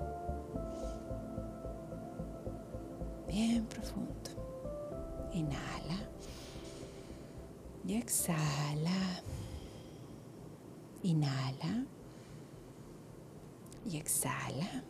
bien 3.34 3.66
profundo. 3.66 4.30
Inhala 5.32 5.98
y 7.84 7.94
exhala. 7.94 9.22
Inhala 11.02 11.84
y 13.84 13.96
exhala. 13.96 14.84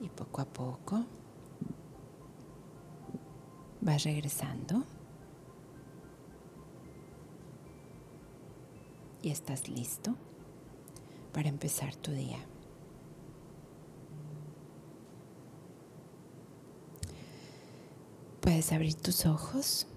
Y 0.00 0.08
poco 0.10 0.40
a 0.40 0.44
poco 0.44 1.04
vas 3.80 4.04
regresando. 4.04 4.84
Y 9.20 9.30
estás 9.30 9.68
listo 9.68 10.14
para 11.32 11.48
empezar 11.48 11.96
tu 11.96 12.12
día. 12.12 12.38
Puedes 18.54 18.70
abrir 18.70 18.94
tus 18.94 19.26
ojos. 19.26 19.88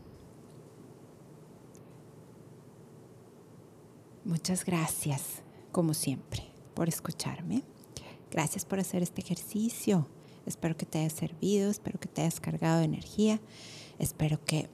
Muchas 4.25 4.65
gracias, 4.65 5.43
como 5.71 5.93
siempre, 5.93 6.41
por 6.73 6.89
escucharme. 6.89 7.61
Gracias 8.31 8.65
por 8.65 8.79
hacer 8.79 9.03
este 9.03 9.21
ejercicio. 9.21 10.07
Espero 10.47 10.75
que 10.75 10.87
te 10.87 10.97
haya 10.97 11.11
servido, 11.11 11.69
espero 11.69 11.99
que 11.99 12.07
te 12.07 12.21
hayas 12.21 12.39
cargado 12.39 12.79
de 12.79 12.85
energía, 12.85 13.39
espero 13.99 14.43
que 14.43 14.71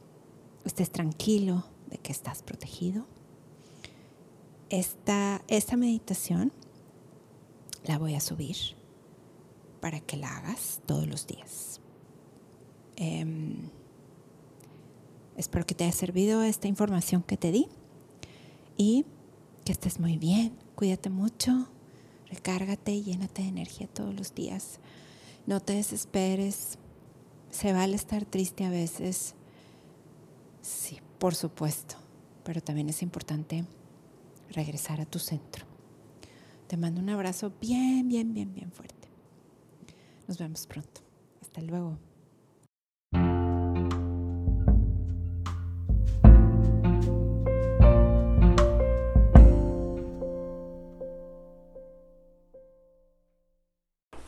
estés 0.64 0.90
tranquilo 0.90 1.66
de 1.90 1.98
que 1.98 2.14
estás 2.14 2.42
protegido. 2.42 3.06
Esta, 4.70 5.44
esta 5.50 5.76
meditación 5.76 6.54
la 7.84 7.98
voy 7.98 8.16
a 8.16 8.22
subir 8.22 8.56
para 9.82 10.00
que 10.00 10.16
la 10.16 10.38
hagas 10.38 10.80
todos 10.86 11.06
los 11.06 11.28
días. 11.28 11.82
Em, 13.04 13.58
espero 15.36 15.66
que 15.66 15.76
te 15.76 15.84
haya 15.84 15.92
servido 15.92 16.42
esta 16.42 16.70
información 16.70 17.22
que 17.22 17.36
te 17.36 17.52
di 17.52 17.68
y 18.78 19.06
que 19.66 19.74
estés 19.74 20.00
muy 20.00 20.18
bien, 20.18 20.58
cuídate 20.76 21.10
mucho, 21.10 21.68
recárgate 22.30 22.94
y 22.94 23.04
llénate 23.04 23.42
de 23.42 23.50
energía 23.50 23.88
todos 23.88 24.16
los 24.16 24.34
días. 24.34 24.80
No 25.48 25.60
te 25.60 25.74
desesperes, 25.74 26.78
se 27.52 27.74
vale 27.74 27.98
estar 27.98 28.24
triste 28.24 28.64
a 28.64 28.70
veces, 28.70 29.36
sí, 30.62 31.02
por 31.20 31.36
supuesto, 31.36 31.96
pero 32.46 32.62
también 32.62 32.88
es 32.88 33.02
importante 33.02 33.66
regresar 34.50 35.02
a 35.02 35.06
tu 35.06 35.20
centro. 35.20 35.66
Te 36.68 36.78
mando 36.78 37.02
un 37.02 37.10
abrazo 37.10 37.52
bien, 37.60 38.08
bien, 38.08 38.34
bien, 38.34 38.54
bien 38.54 38.72
fuerte. 38.72 39.10
Nos 40.26 40.38
vemos 40.38 40.66
pronto. 40.68 41.02
Hasta 41.42 41.60
luego. 41.60 41.98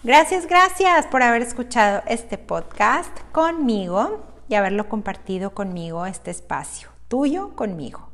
Gracias, 0.05 0.45
gracias 0.45 1.07
por 1.07 1.23
haber 1.23 1.41
escuchado 1.41 2.03
este 2.05 2.37
podcast 2.37 3.09
conmigo 3.31 4.23
y 4.47 4.53
haberlo 4.53 4.87
compartido 4.87 5.55
conmigo, 5.55 6.05
este 6.05 6.29
espacio 6.29 6.89
tuyo 7.07 7.55
conmigo. 7.55 8.09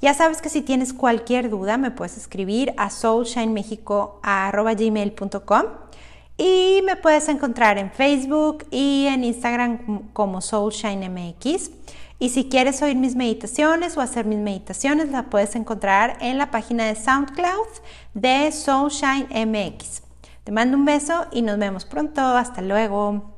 Ya 0.00 0.14
sabes 0.14 0.40
que 0.40 0.48
si 0.48 0.62
tienes 0.62 0.94
cualquier 0.94 1.50
duda 1.50 1.76
me 1.76 1.90
puedes 1.90 2.16
escribir 2.16 2.72
a 2.78 2.88
soulshinemexico.gmail.com 2.88 5.64
y 6.38 6.80
me 6.86 6.96
puedes 6.96 7.28
encontrar 7.28 7.76
en 7.76 7.90
Facebook 7.90 8.64
y 8.70 9.04
en 9.08 9.22
Instagram 9.22 10.08
como 10.14 10.40
SoulShineMX. 10.40 11.72
Y 12.18 12.30
si 12.30 12.48
quieres 12.48 12.80
oír 12.80 12.96
mis 12.96 13.16
meditaciones 13.16 13.98
o 13.98 14.00
hacer 14.00 14.24
mis 14.24 14.38
meditaciones, 14.38 15.10
la 15.10 15.24
puedes 15.24 15.56
encontrar 15.56 16.16
en 16.22 16.38
la 16.38 16.50
página 16.50 16.86
de 16.86 16.94
SoundCloud 16.94 17.68
de 18.14 18.50
SoulShineMX. 18.50 20.07
Te 20.48 20.52
mando 20.52 20.78
un 20.78 20.86
beso 20.86 21.26
y 21.30 21.42
nos 21.42 21.58
vemos 21.58 21.84
pronto. 21.84 22.22
Hasta 22.22 22.62
luego. 22.62 23.37